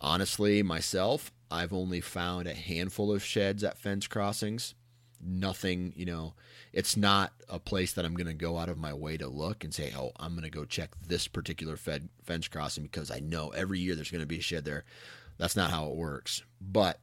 Honestly 0.00 0.62
myself 0.62 1.30
i've 1.50 1.72
only 1.72 2.00
found 2.00 2.48
a 2.48 2.54
handful 2.54 3.12
of 3.12 3.22
sheds 3.22 3.62
at 3.62 3.78
fence 3.78 4.06
crossings 4.06 4.74
nothing 5.22 5.92
you 5.96 6.04
know 6.04 6.34
it's 6.72 6.96
not 6.96 7.32
a 7.48 7.58
place 7.58 7.92
that 7.92 8.04
i'm 8.04 8.14
going 8.14 8.26
to 8.26 8.34
go 8.34 8.58
out 8.58 8.68
of 8.68 8.78
my 8.78 8.92
way 8.92 9.16
to 9.16 9.28
look 9.28 9.62
and 9.62 9.72
say 9.72 9.92
oh 9.96 10.10
i'm 10.18 10.32
going 10.32 10.42
to 10.42 10.50
go 10.50 10.64
check 10.64 10.90
this 11.06 11.28
particular 11.28 11.76
fed, 11.76 12.08
fence 12.24 12.48
crossing 12.48 12.82
because 12.82 13.10
i 13.10 13.20
know 13.20 13.50
every 13.50 13.78
year 13.78 13.94
there's 13.94 14.10
going 14.10 14.20
to 14.22 14.26
be 14.26 14.38
a 14.38 14.42
shed 14.42 14.64
there 14.64 14.84
that's 15.38 15.56
not 15.56 15.70
how 15.70 15.86
it 15.86 15.96
works 15.96 16.42
but 16.60 16.98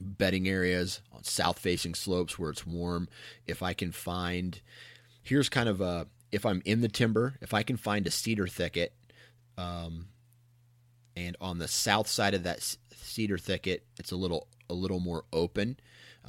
bedding 0.00 0.48
areas 0.48 1.00
on 1.12 1.24
south 1.24 1.58
facing 1.58 1.94
slopes 1.94 2.38
where 2.38 2.50
it's 2.50 2.66
warm. 2.66 3.08
If 3.46 3.62
I 3.62 3.72
can 3.72 3.92
find, 3.92 4.60
here's 5.22 5.48
kind 5.48 5.68
of 5.68 5.80
a, 5.80 6.06
if 6.32 6.46
I'm 6.46 6.62
in 6.64 6.80
the 6.80 6.88
timber, 6.88 7.34
if 7.40 7.54
I 7.54 7.62
can 7.62 7.76
find 7.76 8.06
a 8.06 8.10
cedar 8.10 8.46
thicket, 8.46 8.94
um, 9.58 10.06
and 11.16 11.36
on 11.40 11.58
the 11.58 11.68
south 11.68 12.06
side 12.06 12.34
of 12.34 12.44
that 12.44 12.76
cedar 12.94 13.36
thicket, 13.36 13.84
it's 13.98 14.12
a 14.12 14.16
little 14.16 14.46
a 14.68 14.74
little 14.74 15.00
more 15.00 15.24
open, 15.32 15.76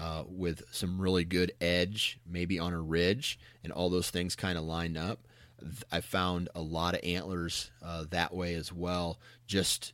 uh, 0.01 0.23
with 0.27 0.63
some 0.71 0.99
really 0.99 1.23
good 1.23 1.51
edge, 1.61 2.19
maybe 2.27 2.57
on 2.57 2.73
a 2.73 2.81
ridge, 2.81 3.37
and 3.63 3.71
all 3.71 3.87
those 3.87 4.09
things 4.09 4.35
kind 4.35 4.57
of 4.57 4.63
line 4.63 4.97
up. 4.97 5.19
I 5.91 6.01
found 6.01 6.49
a 6.55 6.61
lot 6.61 6.95
of 6.95 7.01
antlers 7.03 7.69
uh, 7.83 8.05
that 8.09 8.33
way 8.33 8.55
as 8.55 8.73
well. 8.73 9.19
Just 9.45 9.93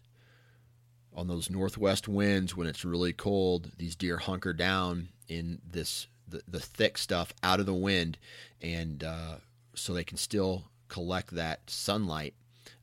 on 1.13 1.28
those 1.28 1.50
northwest 1.50 2.08
winds 2.08 2.56
when 2.56 2.67
it's 2.67 2.86
really 2.86 3.12
cold, 3.12 3.74
these 3.78 3.98
deer 3.98 4.17
hunker 4.17 4.54
down 4.54 5.10
in 5.28 5.60
this 5.70 6.08
the, 6.26 6.41
the 6.48 6.62
thick 6.62 6.98
stuff 6.98 7.34
out 7.43 7.60
of 7.60 7.65
the 7.65 7.74
wind, 7.74 8.17
and 8.62 9.04
uh, 9.04 9.36
so 9.76 9.93
they 9.93 10.06
can 10.06 10.17
still 10.17 10.63
collect 10.88 11.32
that 11.32 11.70
sunlight 11.70 12.34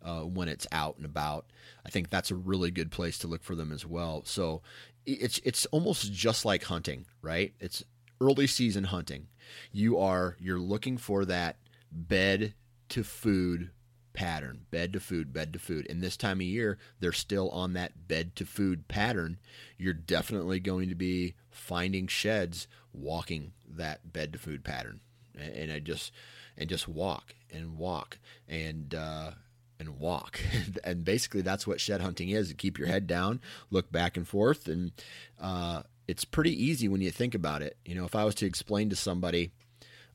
uh, 0.03 0.21
when 0.21 0.49
it's 0.49 0.67
out 0.73 0.97
and 0.99 1.07
about. 1.07 1.47
I 1.87 1.89
think 1.89 2.11
that's 2.11 2.31
a 2.31 2.37
really 2.37 2.71
good 2.71 2.91
place 2.91 3.17
to 3.19 3.27
look 3.27 3.43
for 3.43 3.55
them 3.55 3.73
as 3.73 3.87
well. 3.87 4.23
So 4.27 4.61
it's 5.07 5.39
it's 5.45 5.67
almost 5.67 6.13
just 6.13 6.45
like 6.45 6.65
hunting, 6.65 7.07
right? 7.23 7.55
It's 7.61 7.85
early 8.21 8.47
season 8.47 8.85
hunting. 8.85 9.29
You 9.73 9.99
are 9.99 10.37
you're 10.41 10.59
looking 10.59 10.97
for 10.97 11.25
that 11.25 11.57
bed 11.93 12.55
to 12.91 13.05
food 13.05 13.71
pattern 14.15 14.61
bed 14.71 14.93
to 14.95 15.01
food, 15.01 15.33
bed 15.33 15.53
to 15.53 15.59
food. 15.59 15.87
And 15.91 16.01
this 16.01 16.17
time 16.17 16.39
of 16.39 16.47
year, 16.47 16.79
they're 17.01 17.13
still 17.13 17.51
on 17.51 17.75
that 17.75 18.09
bed 18.09 18.35
to 18.37 18.47
food 18.47 18.89
pattern. 18.89 19.39
You're 19.77 19.93
definitely 19.93 20.61
going 20.61 20.89
to 20.89 20.95
be 20.95 21.35
finding 21.51 22.07
sheds 22.07 22.67
walking 22.95 23.53
that 23.69 24.13
bed 24.13 24.33
to 24.33 24.39
food 24.39 24.65
pattern. 24.65 25.01
And 25.37 25.71
I 25.71 25.81
just, 25.81 26.13
and 26.57 26.71
just 26.71 26.89
walk 26.89 27.35
and 27.53 27.77
walk 27.77 28.19
and, 28.49 28.95
uh, 28.95 29.33
and 29.79 29.99
walk. 29.99 30.41
and 30.85 31.05
basically, 31.05 31.43
that's 31.43 31.67
what 31.67 31.81
shed 31.81 32.01
hunting 32.01 32.31
is. 32.31 32.53
keep 32.55 32.79
your 32.79 32.89
head 32.89 33.07
down, 33.07 33.41
look 33.71 33.91
back 33.91 34.17
and 34.17 34.27
forth, 34.27 34.69
and 34.69 34.93
uh, 35.41 35.83
it's 36.07 36.25
pretty 36.25 36.65
easy 36.65 36.89
when 36.89 37.01
you 37.01 37.11
think 37.11 37.35
about 37.35 37.63
it. 37.63 37.77
You 37.85 37.95
know, 37.95 38.05
if 38.05 38.15
I 38.15 38.25
was 38.25 38.35
to 38.37 38.47
explain 38.47 38.91
to 38.91 38.97
somebody, 38.97 39.53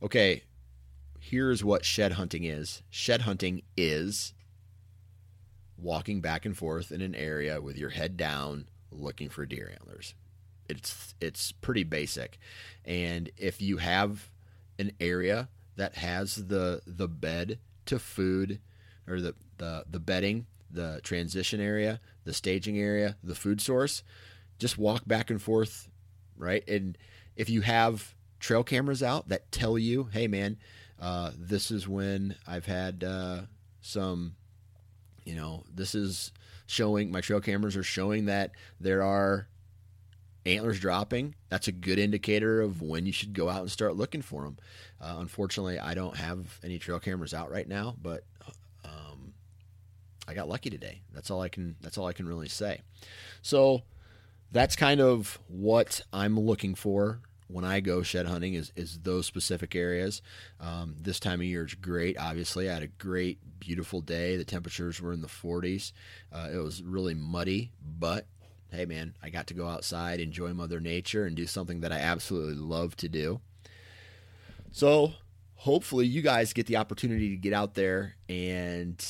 okay, 0.02 0.44
here's 1.20 1.64
what 1.64 1.86
shed 1.86 2.14
hunting 2.14 2.46
is 2.46 2.82
shed 2.90 3.22
hunting 3.22 3.62
is 3.76 4.34
walking 5.78 6.22
back 6.22 6.46
and 6.46 6.58
forth 6.58 6.92
in 6.92 7.02
an 7.02 7.14
area 7.14 7.62
with 7.62 7.78
your 7.78 7.90
head 7.90 8.18
down 8.18 8.68
looking 8.92 9.30
for 9.30 9.46
deer 9.46 9.72
antlers 9.80 10.16
it's 10.68 11.14
it's 11.20 11.52
pretty 11.52 11.84
basic 11.84 12.38
and 12.86 13.30
if 13.38 13.62
you 13.62 13.78
have 13.78 14.30
an 14.78 14.92
area 15.00 15.50
that 15.76 15.96
has 15.96 16.48
the 16.48 16.82
the 16.88 17.08
bed 17.08 17.60
to 17.86 18.00
food 18.00 18.60
or 19.10 19.20
the 19.20 19.36
the, 19.58 19.84
the 19.90 20.00
bedding 20.00 20.46
the 20.72 21.02
transition 21.04 21.60
area 21.60 22.00
the 22.26 22.34
staging 22.34 22.78
area 22.78 23.16
the 23.24 23.36
food 23.36 23.60
source 23.60 24.04
just 24.60 24.78
walk 24.78 25.04
back 25.08 25.30
and 25.30 25.42
forth 25.42 25.90
right 26.38 26.68
and 26.68 26.98
if 27.36 27.50
you 27.50 27.62
have 27.62 28.14
trail 28.40 28.64
cameras 28.64 29.02
out 29.02 29.28
that 29.30 29.52
tell 29.52 29.78
you 29.78 30.10
hey 30.14 30.28
man 30.28 30.58
uh, 31.02 31.32
this 31.38 31.72
is 31.72 31.88
when 31.88 32.36
I've 32.46 32.66
had 32.66 33.04
uh, 33.04 33.42
some, 33.82 34.36
you 35.24 35.36
know, 35.36 35.64
this 35.74 35.96
is 35.96 36.32
showing 36.66 37.12
my 37.12 37.22
trail 37.22 37.40
cameras 37.40 37.78
are 37.78 37.84
showing 37.84 38.26
that 38.26 38.52
there 38.80 39.02
are 39.02 39.48
antlers 40.46 40.80
dropping. 40.80 41.36
That's 41.50 41.68
a 41.68 41.72
good 41.72 42.00
indicator 42.00 42.62
of 42.62 42.82
when 42.82 43.06
you 43.06 43.12
should 43.12 43.34
go 43.34 43.50
out 43.50 43.62
and 43.62 43.72
start 43.72 43.96
looking 43.96 44.22
for 44.22 44.44
them. 44.44 44.58
Uh, 45.02 45.16
unfortunately, 45.20 45.80
I 45.80 45.94
don't 45.94 46.18
have 46.18 46.60
any 46.64 46.80
trail 46.80 47.00
cameras 47.00 47.34
out 47.34 47.50
right 47.50 47.68
now, 47.68 47.96
but 48.02 48.26
I 50.30 50.34
got 50.34 50.48
lucky 50.48 50.70
today. 50.70 51.02
That's 51.14 51.32
all 51.32 51.42
I 51.42 51.50
can. 51.50 51.76
That's 51.82 51.98
all 51.98 52.06
I 52.06 52.14
can 52.14 52.28
really 52.28 52.48
say. 52.48 52.82
So 53.42 53.82
that's 54.52 54.76
kind 54.76 55.02
of 55.02 55.40
what 55.48 56.02
I'm 56.14 56.40
looking 56.40 56.76
for 56.76 57.22
when 57.48 57.66
I 57.66 57.80
go 57.80 58.04
shed 58.04 58.28
hunting 58.28 58.54
is, 58.54 58.72
is 58.76 59.00
those 59.00 59.26
specific 59.26 59.76
areas. 59.76 60.22
Um, 60.60 60.96
this 61.02 61.20
time 61.20 61.40
of 61.40 61.46
year 61.46 61.66
is 61.66 61.74
great. 61.74 62.18
Obviously, 62.20 62.70
I 62.70 62.76
had 62.76 62.84
a 62.84 62.88
great, 62.88 63.40
beautiful 63.60 64.02
day. 64.02 64.38
The 64.38 64.46
temperatures 64.46 65.02
were 65.02 65.14
in 65.14 65.22
the 65.22 65.28
40s. 65.28 65.92
Uh, 66.32 66.50
it 66.54 66.58
was 66.58 66.84
really 66.84 67.16
muddy, 67.16 67.72
but 67.82 68.28
hey, 68.72 68.86
man, 68.86 69.16
I 69.24 69.32
got 69.32 69.48
to 69.48 69.56
go 69.56 69.68
outside, 69.68 70.20
enjoy 70.20 70.54
Mother 70.54 70.80
Nature, 70.80 71.26
and 71.26 71.36
do 71.36 71.48
something 71.48 71.82
that 71.82 71.92
I 71.92 71.98
absolutely 71.98 72.54
love 72.54 72.96
to 72.98 73.10
do. 73.10 73.42
So, 74.72 75.14
hopefully, 75.56 76.06
you 76.06 76.22
guys 76.22 76.54
get 76.54 76.68
the 76.68 76.78
opportunity 76.78 77.30
to 77.30 77.36
get 77.36 77.54
out 77.54 77.74
there 77.74 78.16
and 78.28 79.04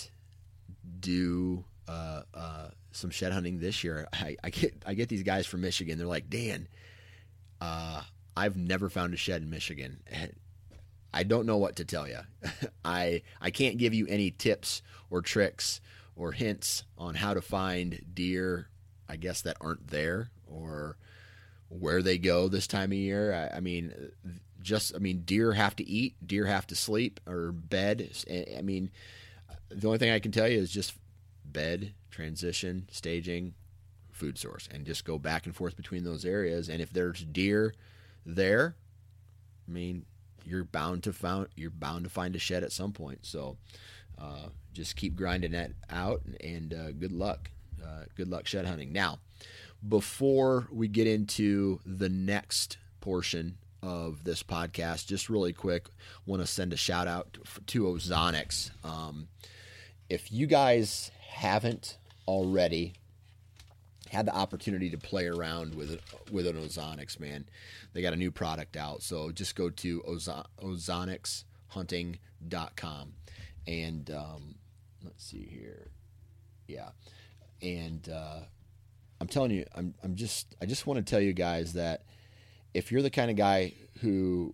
do 1.00 1.66
uh, 1.88 2.22
uh, 2.34 2.68
some 2.92 3.10
shed 3.10 3.32
hunting 3.32 3.60
this 3.60 3.84
year. 3.84 4.08
I, 4.14 4.38
I, 4.44 4.50
get 4.50 4.84
I 4.86 4.94
get 4.94 5.10
these 5.10 5.24
guys 5.24 5.46
from 5.46 5.62
Michigan. 5.62 5.98
They're 5.98 6.08
like, 6.08 6.30
Dan, 6.30 6.68
uh, 7.62 8.04
I've 8.36 8.56
never 8.56 8.90
found 8.90 9.14
a 9.14 9.18
shed 9.18 9.42
in 9.42 9.50
Michigan. 9.50 10.02
I 11.14 11.24
don't 11.24 11.46
know 11.46 11.58
what 11.58 11.78
to 11.78 11.86
tell 11.86 12.08
you. 12.08 12.20
I 12.86 13.24
I 13.42 13.50
can't 13.52 13.78
give 13.78 13.94
you 13.94 14.06
any 14.08 14.32
tips 14.32 14.82
or 15.10 15.22
tricks 15.22 15.82
or 16.16 16.32
hints 16.32 16.84
on 16.98 17.16
how 17.16 17.34
to 17.34 17.42
find 17.42 18.06
deer. 18.14 18.68
I 19.08 19.16
guess 19.16 19.42
that 19.42 19.58
aren't 19.60 19.88
there 19.88 20.30
or 20.46 20.98
where 21.70 22.02
they 22.02 22.18
go 22.18 22.48
this 22.48 22.68
time 22.68 22.92
of 22.92 22.98
year. 22.98 23.34
I, 23.34 23.58
I 23.58 23.60
mean, 23.60 24.12
just 24.62 24.96
I 24.96 25.00
mean, 25.00 25.24
deer 25.26 25.54
have 25.54 25.76
to 25.78 25.88
eat, 25.88 26.16
deer 26.26 26.46
have 26.46 26.68
to 26.68 26.76
sleep 26.76 27.20
or 27.26 27.52
bed. 27.52 28.10
I 28.58 28.62
mean, 28.62 28.92
the 29.70 29.88
only 29.88 30.00
thing 30.00 30.12
I 30.12 30.20
can 30.20 30.32
tell 30.32 30.48
you 30.48 30.60
is 30.60 30.72
just 30.72 30.94
bed, 31.46 31.94
transition, 32.12 32.88
staging, 32.92 33.54
food 34.20 34.38
source 34.38 34.68
and 34.72 34.86
just 34.86 35.06
go 35.06 35.18
back 35.18 35.46
and 35.46 35.56
forth 35.56 35.78
between 35.78 36.04
those 36.04 36.26
areas. 36.26 36.70
And 36.70 36.82
if 36.82 36.92
there's 36.92 37.24
deer 37.24 37.74
there, 38.26 38.76
I 39.68 39.72
mean, 39.72 40.06
you're 40.46 40.66
bound 40.66 41.04
to 41.04 41.14
found 41.14 41.48
you're 41.56 41.72
bound 41.72 42.04
to 42.04 42.10
find 42.10 42.36
a 42.36 42.40
shed 42.40 42.64
at 42.64 42.72
some 42.72 42.92
point. 42.92 43.26
So 43.26 43.58
uh, 44.20 44.50
just 44.74 44.96
keep 44.96 45.16
grinding 45.16 45.52
that 45.52 45.72
out, 45.90 46.22
and, 46.26 46.42
and 46.42 46.74
uh, 46.74 46.92
good 46.92 47.12
luck. 47.12 47.50
Uh, 47.82 48.04
good 48.16 48.28
luck 48.28 48.46
shed 48.46 48.66
hunting. 48.66 48.92
Now, 48.92 49.20
before 49.88 50.68
we 50.72 50.90
get 50.90 51.08
into 51.08 51.80
the 51.86 52.10
next 52.10 52.78
portion 53.00 53.58
of 53.82 54.24
this 54.24 54.44
podcast, 54.44 55.08
just 55.08 55.30
really 55.30 55.54
quick, 55.54 55.88
want 56.26 56.42
to 56.42 56.48
send 56.48 56.74
a 56.74 56.78
shout 56.78 57.08
out 57.08 57.34
to, 57.34 57.42
to 57.68 57.84
Ozonics. 57.86 58.72
Um, 58.86 59.30
if 60.10 60.32
you 60.32 60.48
guys 60.48 61.12
haven't 61.30 61.98
already 62.28 62.94
had 64.10 64.26
the 64.26 64.36
opportunity 64.36 64.90
to 64.90 64.98
play 64.98 65.28
around 65.28 65.76
with 65.76 65.92
it, 65.92 66.02
with 66.32 66.48
an 66.48 66.56
Ozonics, 66.56 67.20
man, 67.20 67.46
they 67.94 68.02
got 68.02 68.14
a 68.14 68.18
new 68.18 68.32
product 68.32 68.76
out. 68.76 69.04
So 69.04 69.32
just 69.32 69.56
go 69.56 69.70
to 69.70 70.02
Ozon- 70.02 70.48
ozonicshunting.com 70.62 73.14
and 73.68 74.10
um, 74.12 74.56
let's 75.04 75.24
see 75.24 75.46
here, 75.46 75.92
yeah, 76.68 76.90
and 77.62 78.10
uh, 78.10 78.40
I'm 79.22 79.28
telling 79.28 79.52
you, 79.52 79.66
I'm 79.76 79.94
I'm 80.04 80.16
just 80.16 80.56
I 80.62 80.66
just 80.66 80.88
want 80.88 81.06
to 81.06 81.10
tell 81.10 81.22
you 81.22 81.34
guys 81.34 81.74
that 81.74 82.04
if 82.74 82.92
you're 82.92 83.02
the 83.02 83.10
kind 83.10 83.32
of 83.32 83.38
guy 83.38 83.74
who 84.02 84.54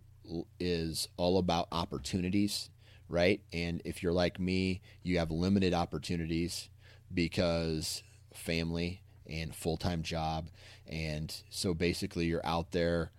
is 0.60 1.08
all 1.18 1.38
about 1.38 1.68
opportunities, 1.72 2.70
right? 3.10 3.42
And 3.54 3.82
if 3.86 4.02
you're 4.02 4.14
like 4.14 4.40
me, 4.40 4.82
you 5.04 5.20
have 5.20 5.32
limited 5.32 5.74
opportunities 5.74 6.70
because 7.14 8.04
family 8.34 9.02
and 9.28 9.56
full-time 9.56 10.04
job 10.04 10.50
and 10.88 11.34
so 11.50 11.74
basically 11.74 12.26
you're 12.26 12.46
out 12.46 12.72
there 12.72 13.12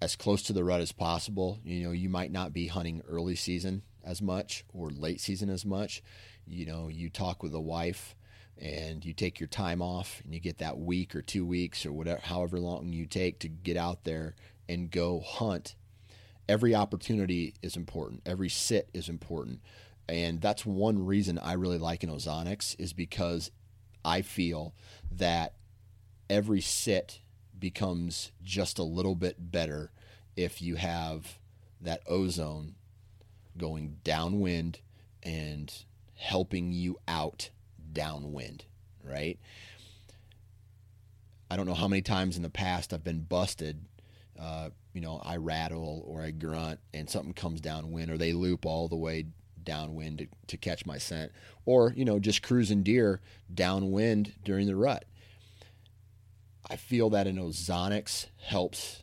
as 0.00 0.16
close 0.16 0.42
to 0.42 0.52
the 0.52 0.64
rut 0.64 0.80
as 0.80 0.92
possible. 0.92 1.58
You 1.64 1.84
know, 1.84 1.92
you 1.92 2.08
might 2.08 2.32
not 2.32 2.52
be 2.52 2.66
hunting 2.66 3.02
early 3.08 3.36
season 3.36 3.82
as 4.02 4.22
much 4.22 4.64
or 4.72 4.90
late 4.90 5.20
season 5.20 5.50
as 5.50 5.64
much. 5.64 6.02
You 6.46 6.66
know, 6.66 6.88
you 6.88 7.10
talk 7.10 7.42
with 7.42 7.54
a 7.54 7.60
wife 7.60 8.16
and 8.60 9.04
you 9.04 9.12
take 9.14 9.40
your 9.40 9.48
time 9.48 9.80
off 9.80 10.20
and 10.22 10.34
you 10.34 10.40
get 10.40 10.58
that 10.58 10.78
week 10.78 11.16
or 11.16 11.22
two 11.22 11.46
weeks 11.46 11.86
or 11.86 11.92
whatever 11.92 12.20
however 12.22 12.60
long 12.60 12.92
you 12.92 13.06
take 13.06 13.38
to 13.38 13.48
get 13.48 13.76
out 13.76 14.04
there 14.04 14.34
and 14.68 14.90
go 14.90 15.20
hunt 15.20 15.74
every 16.50 16.74
opportunity 16.74 17.54
is 17.62 17.76
important. 17.76 18.22
Every 18.26 18.48
sit 18.48 18.88
is 18.92 19.08
important. 19.08 19.60
And 20.08 20.40
that's 20.40 20.66
one 20.66 21.06
reason 21.06 21.38
i 21.38 21.52
really 21.52 21.78
like 21.78 22.02
an 22.02 22.10
ozonics 22.10 22.74
is 22.80 22.92
because 22.92 23.52
i 24.04 24.22
feel 24.22 24.74
that 25.12 25.54
every 26.28 26.60
sit 26.60 27.20
becomes 27.56 28.32
just 28.42 28.80
a 28.80 28.82
little 28.82 29.14
bit 29.14 29.52
better 29.52 29.92
if 30.34 30.60
you 30.60 30.74
have 30.74 31.38
that 31.80 32.02
ozone 32.08 32.74
going 33.56 33.98
downwind 34.02 34.80
and 35.22 35.84
helping 36.16 36.72
you 36.72 36.98
out 37.06 37.50
downwind, 37.92 38.64
right? 39.04 39.38
I 41.50 41.56
don't 41.56 41.66
know 41.66 41.74
how 41.74 41.88
many 41.88 42.02
times 42.02 42.36
in 42.36 42.42
the 42.42 42.50
past 42.50 42.92
I've 42.92 43.04
been 43.04 43.22
busted. 43.22 43.84
Uh, 44.38 44.70
you 44.94 45.00
know, 45.00 45.20
I 45.22 45.36
rattle 45.36 46.04
or 46.06 46.22
I 46.22 46.30
grunt 46.30 46.80
and 46.94 47.10
something 47.10 47.32
comes 47.32 47.60
downwind 47.60 48.10
or 48.10 48.16
they 48.16 48.32
loop 48.32 48.64
all 48.64 48.88
the 48.88 48.96
way 48.96 49.26
downwind 49.62 50.18
to, 50.18 50.26
to 50.46 50.56
catch 50.56 50.86
my 50.86 50.98
scent 50.98 51.32
or, 51.66 51.92
you 51.96 52.04
know, 52.04 52.18
just 52.18 52.42
cruising 52.42 52.82
deer 52.82 53.20
downwind 53.52 54.34
during 54.44 54.66
the 54.66 54.76
rut. 54.76 55.04
I 56.68 56.76
feel 56.76 57.10
that 57.10 57.26
an 57.26 57.36
ozonics 57.36 58.26
helps 58.38 59.02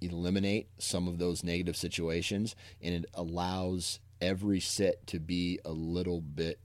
eliminate 0.00 0.68
some 0.78 1.06
of 1.06 1.18
those 1.18 1.44
negative 1.44 1.76
situations 1.76 2.56
and 2.82 2.94
it 2.94 3.04
allows 3.14 4.00
every 4.20 4.60
sit 4.60 5.06
to 5.06 5.20
be 5.20 5.60
a 5.64 5.70
little 5.70 6.20
bit 6.20 6.58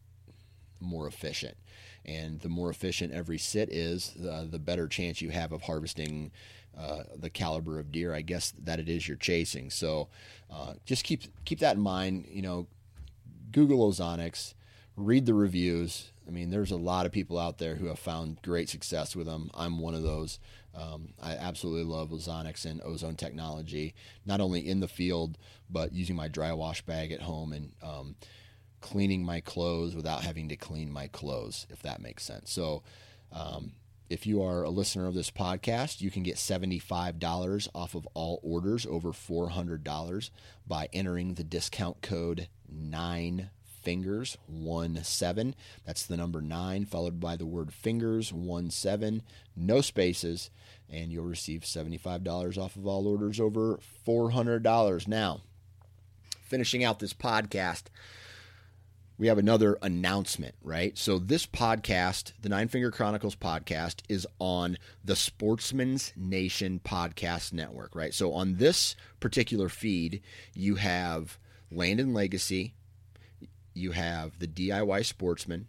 more 0.80 1.08
efficient. 1.08 1.58
And 2.06 2.40
the 2.42 2.50
more 2.50 2.70
efficient 2.70 3.14
every 3.14 3.38
sit 3.38 3.70
is, 3.72 4.14
the, 4.16 4.48
the 4.50 4.60
better 4.60 4.88
chance 4.88 5.22
you 5.22 5.30
have 5.30 5.52
of 5.52 5.64
harvesting 5.64 6.32
uh, 6.78 7.04
the 7.16 7.30
caliber 7.30 7.80
of 7.80 7.92
deer, 7.92 8.14
I 8.14 8.22
guess, 8.22 8.54
that 8.64 8.80
it 8.80 8.90
is 8.90 9.08
you're 9.08 9.18
chasing. 9.18 9.70
So 9.70 10.10
uh, 10.52 10.74
just 10.86 11.04
keep 11.04 11.24
keep 11.46 11.60
that 11.60 11.78
in 11.78 11.82
mind. 11.82 12.28
You 12.30 12.42
know, 12.42 12.68
Google 13.52 13.90
Ozonics, 13.90 14.54
read 14.98 15.26
the 15.26 15.34
reviews. 15.34 16.12
I 16.28 16.32
mean, 16.32 16.50
there's 16.50 16.72
a 16.72 16.78
lot 16.78 17.06
of 17.06 17.12
people 17.12 17.38
out 17.40 17.60
there 17.60 17.76
who 17.76 17.86
have 17.86 18.00
found 18.00 18.42
great 18.42 18.68
success 18.70 19.16
with 19.16 19.28
them. 19.28 19.50
I'm 19.54 19.80
one 19.80 19.96
of 19.96 20.04
those. 20.04 20.40
Um, 20.76 21.14
I 21.22 21.36
absolutely 21.36 21.86
love 21.86 22.10
ozonics 22.10 22.66
and 22.66 22.82
ozone 22.84 23.16
technology, 23.16 23.94
not 24.26 24.42
only 24.42 24.68
in 24.68 24.82
the 24.82 24.88
field, 24.88 25.38
but 25.70 25.94
using 25.94 26.16
my 26.16 26.28
dry 26.28 26.52
wash 26.52 26.82
bag 26.82 27.14
at 27.14 27.22
home 27.22 27.54
and 27.54 27.72
um, 27.82 28.16
cleaning 28.86 29.26
my 29.26 29.39
clothes 29.39 29.95
without 29.95 30.24
having 30.24 30.48
to 30.50 30.56
clean 30.56 30.91
my 30.91 31.08
clothes, 31.08 31.65
if 31.71 31.82
that 31.82 32.00
makes 32.00 32.24
sense. 32.24 32.52
So, 32.52 32.84
um, 33.32 33.71
if 34.12 34.28
you 34.28 34.43
are 34.43 34.62
a 34.62 34.69
listener 34.69 35.08
of 35.08 35.15
this 35.15 35.32
podcast, 35.32 36.02
you 36.02 36.12
can 36.12 36.21
get 36.21 36.36
$75 36.36 37.67
off 37.74 37.95
of 37.95 38.08
all 38.13 38.39
orders 38.43 38.86
over 38.86 39.10
$400 39.10 40.30
by 40.67 40.88
entering 40.93 41.34
the 41.34 41.43
discount 41.43 42.04
code 42.04 42.48
9 42.71 43.50
fingers 43.82 44.38
one 44.48 45.04
seven. 45.04 45.56
That's 45.86 46.06
the 46.06 46.17
number 46.17 46.41
nine, 46.41 46.86
followed 46.86 47.19
by 47.19 47.36
the 47.36 47.45
word 47.45 47.71
fingers 47.71 48.32
one 48.32 48.69
seven, 48.69 49.24
no 49.56 49.82
spaces, 49.82 50.52
and 50.89 51.12
you'll 51.12 51.26
receive 51.26 51.62
$75 51.62 52.58
off 52.58 52.76
of 52.76 52.86
all 52.86 53.08
orders 53.08 53.39
over 53.39 53.80
$400. 54.08 55.08
Now, 55.08 55.41
finishing 56.41 56.84
out 56.84 57.00
this 57.00 57.13
podcast, 57.13 57.84
we 59.17 59.28
have 59.28 59.38
another 59.38 59.78
announcement, 59.82 60.56
right? 60.62 60.97
So, 60.97 61.19
this 61.19 61.45
podcast, 61.45 62.34
the 62.41 62.49
Nine 62.49 62.67
Finger 62.67 62.91
Chronicles 62.91 63.36
podcast, 63.36 64.01
is 64.10 64.28
on 64.39 64.78
the 65.04 65.15
Sportsman's 65.15 66.12
Nation 66.17 66.82
Podcast 66.84 67.54
Network, 67.54 67.95
right? 67.95 68.13
So, 68.13 68.34
on 68.34 68.56
this 68.56 68.95
particular 69.19 69.69
feed, 69.69 70.21
you 70.54 70.75
have 70.75 71.38
Land 71.71 71.99
and 71.99 72.13
Legacy, 72.13 72.73
you 73.73 73.91
have 73.91 74.39
the 74.39 74.47
DIY 74.47 75.06
Sportsman, 75.06 75.67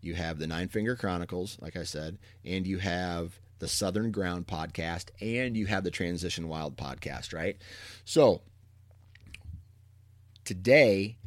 you 0.00 0.14
have 0.14 0.38
the 0.38 0.46
Nine 0.46 0.68
Finger 0.68 0.96
Chronicles, 0.96 1.58
like 1.60 1.76
I 1.76 1.84
said, 1.84 2.18
and 2.44 2.66
you 2.66 2.78
have 2.78 3.38
the 3.60 3.68
Southern 3.68 4.10
Ground 4.10 4.46
podcast, 4.46 5.10
and 5.20 5.56
you 5.56 5.66
have 5.66 5.84
the 5.84 5.90
Transition 5.90 6.48
Wild 6.48 6.76
podcast, 6.76 7.32
right? 7.32 7.56
So 8.04 8.40
today 10.44 11.18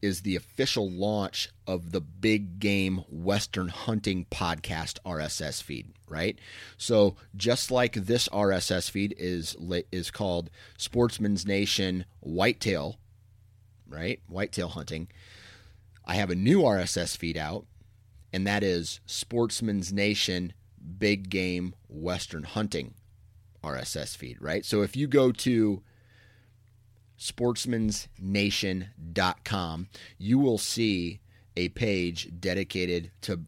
is 0.00 0.22
the 0.22 0.36
official 0.36 0.90
launch 0.90 1.48
of 1.66 1.92
the 1.92 2.00
Big 2.00 2.58
Game 2.58 3.04
Western 3.08 3.68
Hunting 3.68 4.26
Podcast 4.30 4.98
RSS 5.04 5.62
feed, 5.62 5.92
right? 6.08 6.38
So 6.76 7.16
just 7.36 7.70
like 7.70 7.94
this 7.94 8.28
RSS 8.28 8.90
feed 8.90 9.14
is 9.18 9.56
is 9.90 10.10
called 10.10 10.50
Sportsman's 10.76 11.46
Nation 11.46 12.04
Whitetail, 12.20 12.98
right? 13.88 14.20
Whitetail 14.28 14.68
hunting. 14.68 15.08
I 16.04 16.14
have 16.14 16.30
a 16.30 16.36
new 16.36 16.62
RSS 16.62 17.16
feed 17.16 17.36
out, 17.36 17.66
and 18.32 18.46
that 18.46 18.62
is 18.62 19.00
Sportsman's 19.06 19.92
Nation 19.92 20.52
Big 20.98 21.28
Game 21.30 21.74
Western 21.88 22.42
Hunting 22.44 22.94
RSS 23.62 24.16
feed, 24.16 24.40
right? 24.40 24.64
So 24.64 24.82
if 24.82 24.96
you 24.96 25.06
go 25.06 25.32
to 25.32 25.82
sportsmansnation.com, 27.22 29.88
you 30.18 30.38
will 30.38 30.58
see 30.58 31.20
a 31.56 31.70
page 31.70 32.28
dedicated 32.40 33.10
to 33.20 33.42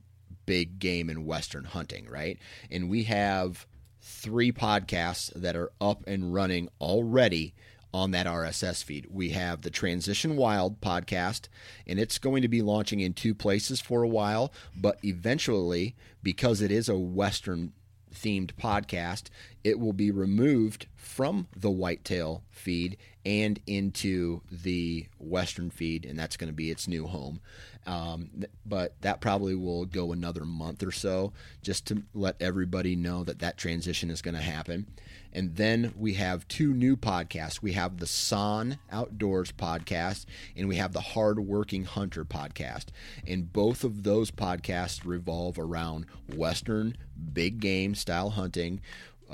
big 0.47 0.79
game 0.79 1.11
and 1.11 1.27
western 1.27 1.65
hunting, 1.65 2.09
right? 2.09 2.39
And 2.71 2.89
we 2.89 3.03
have 3.05 3.67
three 4.01 4.53
podcasts 4.53 5.33
that 5.35 5.57
are 5.57 5.73
up 5.81 6.05
and 6.07 6.33
running 6.33 6.69
already 6.81 7.53
on 7.93 8.13
that 8.13 8.27
RSS 8.27 8.85
feed. 8.85 9.09
We 9.11 9.31
have 9.31 9.63
the 9.63 9.71
Transition 9.71 10.37
Wild 10.37 10.81
podcast, 10.81 11.49
and 11.87 11.99
it's 11.99 12.19
going 12.19 12.43
to 12.43 12.49
be 12.49 12.63
launching 12.63 13.01
in 13.01 13.15
two 13.15 13.35
places 13.35 13.81
for 13.81 14.03
a 14.03 14.09
while, 14.09 14.53
but 14.77 14.99
eventually, 15.05 15.97
because 16.23 16.61
it 16.61 16.71
is 16.71 16.89
a 16.89 16.99
Western 16.99 17.73
themed 18.13 18.53
podcast, 18.55 19.25
it 19.65 19.81
will 19.81 19.95
be 19.95 20.11
removed 20.11 20.87
from 20.95 21.49
the 21.57 21.71
whitetail 21.71 22.43
feed 22.51 22.99
and 23.25 23.59
into 23.67 24.43
the 24.51 25.07
western 25.19 25.71
feed, 25.71 26.05
and 26.05 26.19
that's 26.19 26.37
going 26.37 26.49
to 26.51 26.55
be 26.55 26.71
its 26.71 26.87
new 26.87 27.07
home. 27.07 27.41
Um, 27.87 28.31
but 28.65 28.95
that 29.01 29.21
probably 29.21 29.55
will 29.55 29.85
go 29.85 30.13
another 30.13 30.45
month 30.45 30.83
or 30.83 30.93
so 30.93 31.33
just 31.63 31.87
to 31.87 32.03
let 32.15 32.41
everybody 32.41 32.97
know 32.97 33.25
that 33.25 33.41
that 33.41 33.59
transition 33.59 34.11
is 34.11 34.23
going 34.23 34.35
to 34.35 34.41
happen. 34.41 34.87
And 35.35 35.57
then 35.57 35.93
we 35.97 36.15
have 36.15 36.47
two 36.49 36.73
new 36.73 36.97
podcasts. 36.97 37.61
We 37.61 37.73
have 37.73 37.99
the 37.99 38.07
Son 38.07 38.79
Outdoors 38.91 39.53
podcast 39.53 40.27
and 40.57 40.69
we 40.69 40.77
have 40.77 40.93
the 40.93 41.01
Hard 41.01 41.41
Working 41.41 41.85
Hunter 41.85 42.25
podcast. 42.25 42.87
And 43.27 43.53
both 43.53 43.85
of 43.85 44.05
those 44.05 44.31
podcasts 44.31 45.05
revolve 45.05 45.59
around 45.59 46.07
Western 46.35 46.97
big 47.33 47.61
game 47.61 47.95
style 47.95 48.31
hunting, 48.31 48.81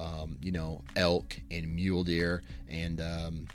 um, 0.01 0.39
you 0.41 0.53
know, 0.53 0.83
elk 0.97 1.37
and 1.51 1.75
mule 1.75 2.05
deer 2.05 2.43
and 2.69 3.01
um, 3.01 3.47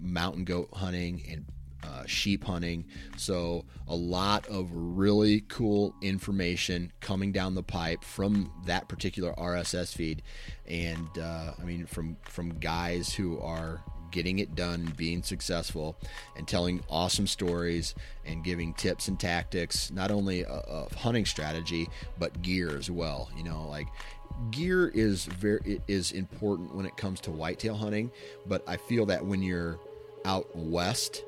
mountain 0.00 0.44
goat 0.44 0.68
hunting 0.72 1.22
and 1.30 1.44
uh, 1.84 2.04
sheep 2.06 2.44
hunting. 2.44 2.84
So, 3.16 3.64
a 3.88 3.96
lot 3.96 4.46
of 4.46 4.68
really 4.72 5.40
cool 5.48 5.94
information 6.00 6.92
coming 7.00 7.32
down 7.32 7.54
the 7.54 7.62
pipe 7.62 8.04
from 8.04 8.52
that 8.66 8.88
particular 8.88 9.34
RSS 9.34 9.94
feed. 9.94 10.22
And 10.66 11.08
uh, 11.18 11.52
I 11.58 11.64
mean, 11.64 11.86
from, 11.86 12.16
from 12.22 12.50
guys 12.60 13.12
who 13.12 13.40
are 13.40 13.82
getting 14.12 14.38
it 14.38 14.54
done, 14.54 14.92
being 14.96 15.22
successful, 15.22 15.96
and 16.36 16.46
telling 16.46 16.84
awesome 16.88 17.26
stories 17.26 17.94
and 18.24 18.44
giving 18.44 18.74
tips 18.74 19.08
and 19.08 19.18
tactics, 19.18 19.90
not 19.90 20.10
only 20.12 20.44
of 20.44 20.92
hunting 20.92 21.24
strategy, 21.24 21.88
but 22.18 22.42
gear 22.42 22.76
as 22.76 22.90
well. 22.90 23.30
You 23.36 23.42
know, 23.42 23.66
like 23.68 23.88
gear 24.50 24.88
is 24.88 25.24
very 25.24 25.80
is 25.88 26.12
important 26.12 26.74
when 26.74 26.86
it 26.86 26.96
comes 26.96 27.20
to 27.22 27.30
whitetail 27.30 27.76
hunting, 27.76 28.10
but 28.46 28.62
I 28.66 28.76
feel 28.76 29.06
that 29.06 29.24
when 29.24 29.42
you're 29.42 29.78
out 30.24 30.54
west 30.54 31.24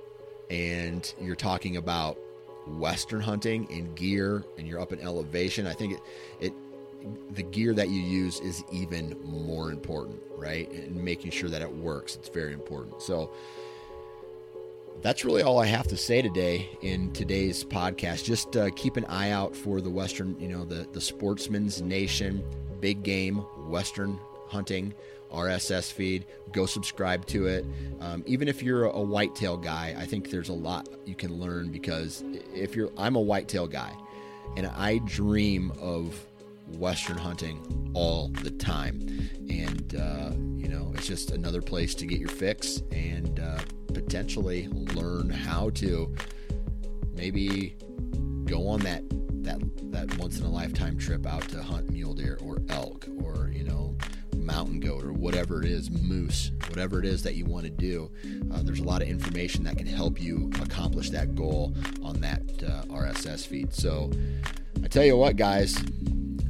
and 0.50 1.12
you're 1.20 1.36
talking 1.36 1.76
about 1.76 2.18
western 2.66 3.20
hunting 3.20 3.66
and 3.70 3.94
gear 3.94 4.44
and 4.56 4.66
you're 4.66 4.80
up 4.80 4.92
in 4.92 5.00
elevation, 5.00 5.66
I 5.66 5.72
think 5.72 5.94
it 5.94 6.00
it 6.40 6.52
the 7.34 7.42
gear 7.42 7.74
that 7.74 7.90
you 7.90 8.00
use 8.00 8.40
is 8.40 8.64
even 8.72 9.16
more 9.24 9.70
important, 9.70 10.20
right? 10.36 10.70
And 10.70 10.96
making 10.96 11.30
sure 11.32 11.50
that 11.50 11.60
it 11.60 11.70
works, 11.70 12.16
it's 12.16 12.28
very 12.28 12.52
important. 12.52 13.02
So 13.02 13.32
that's 15.02 15.24
really 15.24 15.42
all 15.42 15.58
I 15.58 15.66
have 15.66 15.86
to 15.88 15.96
say 15.96 16.22
today 16.22 16.68
in 16.82 17.12
today's 17.12 17.64
podcast. 17.64 18.24
Just 18.24 18.56
uh, 18.56 18.70
keep 18.74 18.96
an 18.96 19.04
eye 19.06 19.30
out 19.30 19.54
for 19.54 19.80
the 19.80 19.90
Western, 19.90 20.38
you 20.40 20.48
know, 20.48 20.64
the 20.64 20.86
the 20.92 21.00
Sportsman's 21.00 21.82
Nation 21.82 22.42
big 22.80 23.02
game 23.02 23.38
Western 23.68 24.18
hunting 24.48 24.94
RSS 25.32 25.92
feed. 25.92 26.26
Go 26.52 26.66
subscribe 26.66 27.26
to 27.26 27.46
it. 27.46 27.64
Um, 28.00 28.22
even 28.26 28.48
if 28.48 28.62
you're 28.62 28.84
a 28.84 29.00
whitetail 29.00 29.56
guy, 29.56 29.94
I 29.98 30.06
think 30.06 30.30
there's 30.30 30.48
a 30.48 30.54
lot 30.54 30.88
you 31.04 31.14
can 31.14 31.40
learn 31.40 31.70
because 31.70 32.22
if 32.54 32.76
you're, 32.76 32.90
I'm 32.96 33.16
a 33.16 33.20
whitetail 33.20 33.66
guy, 33.66 33.92
and 34.56 34.66
I 34.66 34.98
dream 34.98 35.72
of 35.80 36.14
Western 36.68 37.18
hunting 37.18 37.90
all 37.94 38.28
the 38.28 38.50
time, 38.50 39.00
and 39.48 39.94
uh, 39.94 40.32
you 40.56 40.68
know 40.68 40.92
it's 40.94 41.06
just 41.06 41.30
another 41.30 41.62
place 41.62 41.94
to 41.96 42.06
get 42.06 42.18
your 42.18 42.28
fix 42.28 42.82
and 42.92 43.40
uh, 43.40 43.60
potentially 43.92 44.68
learn 44.68 45.30
how 45.30 45.70
to 45.70 46.14
maybe 47.14 47.76
go 48.44 48.66
on 48.68 48.80
that 48.80 49.02
that 49.44 49.60
that 49.92 50.18
once 50.18 50.38
in 50.38 50.44
a 50.44 50.50
lifetime 50.50 50.98
trip 50.98 51.26
out 51.26 51.48
to 51.48 51.62
hunt 51.62 51.90
mule 51.90 52.14
deer 52.14 52.38
or 52.42 52.58
elk 52.68 53.06
or 53.22 53.50
you 53.52 53.64
know 53.64 53.96
mountain 54.44 54.78
goat 54.78 55.04
or 55.04 55.12
whatever 55.12 55.62
it 55.62 55.68
is, 55.68 55.90
moose, 55.90 56.52
whatever 56.68 56.98
it 56.98 57.04
is 57.04 57.22
that 57.22 57.34
you 57.34 57.44
want 57.44 57.64
to 57.64 57.70
do. 57.70 58.10
Uh, 58.52 58.62
there's 58.62 58.80
a 58.80 58.84
lot 58.84 59.02
of 59.02 59.08
information 59.08 59.64
that 59.64 59.78
can 59.78 59.86
help 59.86 60.20
you 60.20 60.50
accomplish 60.60 61.10
that 61.10 61.34
goal 61.34 61.74
on 62.02 62.20
that 62.20 62.42
uh, 62.62 62.82
RSS 62.92 63.46
feed. 63.46 63.72
So 63.72 64.10
I 64.82 64.88
tell 64.88 65.04
you 65.04 65.16
what, 65.16 65.36
guys, 65.36 65.82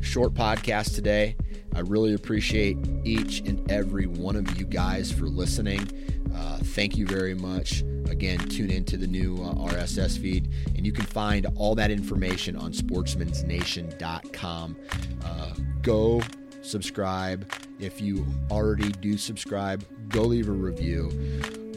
short 0.05 0.35
podcast 0.35 0.95
today. 0.95 1.35
I 1.75 1.81
really 1.81 2.15
appreciate 2.15 2.77
each 3.05 3.41
and 3.41 3.69
every 3.71 4.07
one 4.07 4.37
of 4.37 4.59
you 4.59 4.67
guys 4.67 5.11
for 5.11 5.25
listening. 5.25 5.89
Uh, 6.35 6.59
thank 6.59 6.97
you 6.97 7.07
very 7.07 7.35
much. 7.35 7.83
Again, 8.09 8.39
tune 8.39 8.71
into 8.71 8.97
the 8.97 9.07
new 9.07 9.37
uh, 9.37 9.55
RSS 9.55 10.19
feed, 10.19 10.51
and 10.77 10.87
you 10.87 10.93
can 10.93 11.07
find 11.07 11.47
all 11.57 11.75
that 11.75 11.91
information 11.91 12.57
on 12.57 12.73
sportsmansnation.com. 12.73 14.77
Uh, 15.25 15.55
go 15.83 16.23
subscribe. 16.61 17.51
If 17.81 18.01
you 18.01 18.25
already 18.51 18.93
do 18.93 19.19
subscribe, 19.19 19.85
go 20.09 20.23
leave 20.23 20.49
a 20.49 20.53
review. 20.53 21.11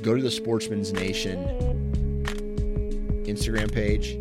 Go 0.02 0.16
to 0.16 0.22
the 0.22 0.32
Sportsman's 0.32 0.94
Nation 0.94 1.44
Instagram 3.26 3.72
page, 3.72 4.18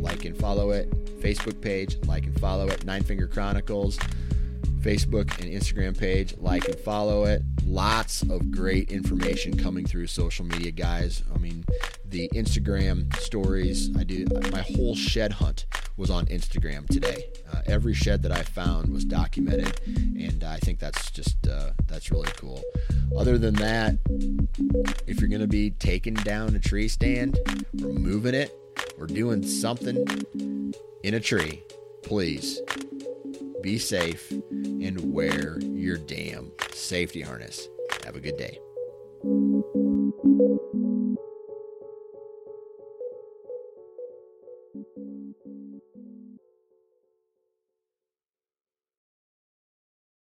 like 0.00 0.24
and 0.24 0.36
follow 0.36 0.70
it. 0.70 0.92
Facebook 1.18 1.60
page, 1.60 1.96
like 2.06 2.24
and 2.24 2.38
follow 2.40 2.68
it. 2.68 2.84
Nine 2.84 3.02
Finger 3.02 3.26
Chronicles. 3.26 3.98
Facebook 4.80 5.36
and 5.40 5.50
Instagram 5.50 5.98
page, 5.98 6.34
like 6.38 6.66
and 6.66 6.78
follow 6.78 7.24
it. 7.24 7.42
Lots 7.64 8.22
of 8.22 8.50
great 8.50 8.90
information 8.90 9.56
coming 9.56 9.84
through 9.84 10.06
social 10.06 10.44
media, 10.44 10.70
guys. 10.70 11.22
I 11.34 11.38
mean, 11.38 11.64
the 12.06 12.28
Instagram 12.34 13.14
stories. 13.16 13.90
I 13.96 14.04
do 14.04 14.26
my 14.52 14.62
whole 14.62 14.94
shed 14.94 15.32
hunt 15.32 15.66
was 15.96 16.10
on 16.10 16.26
Instagram 16.26 16.86
today. 16.86 17.24
Uh, 17.52 17.60
every 17.66 17.92
shed 17.92 18.22
that 18.22 18.32
I 18.32 18.42
found 18.42 18.90
was 18.90 19.04
documented, 19.04 19.80
and 19.86 20.44
I 20.44 20.58
think 20.58 20.78
that's 20.78 21.10
just 21.10 21.46
uh, 21.46 21.72
that's 21.86 22.10
really 22.10 22.30
cool. 22.36 22.62
Other 23.16 23.36
than 23.36 23.54
that, 23.56 23.96
if 25.06 25.20
you're 25.20 25.28
going 25.28 25.40
to 25.40 25.48
be 25.48 25.70
taking 25.70 26.14
down 26.14 26.54
a 26.54 26.60
tree 26.60 26.88
stand 26.88 27.38
removing 27.74 28.34
it 28.34 28.54
or 28.98 29.06
doing 29.06 29.42
something 29.42 30.74
in 31.02 31.14
a 31.14 31.20
tree, 31.20 31.62
please 32.02 32.60
be 33.62 33.78
safe 33.78 34.30
and 34.30 35.12
wear 35.12 35.58
your 35.60 35.96
damn 35.96 36.52
safety 36.72 37.20
harness. 37.20 37.68
Have 38.04 38.16
a 38.16 38.20
good 38.20 38.36
day. 38.36 38.58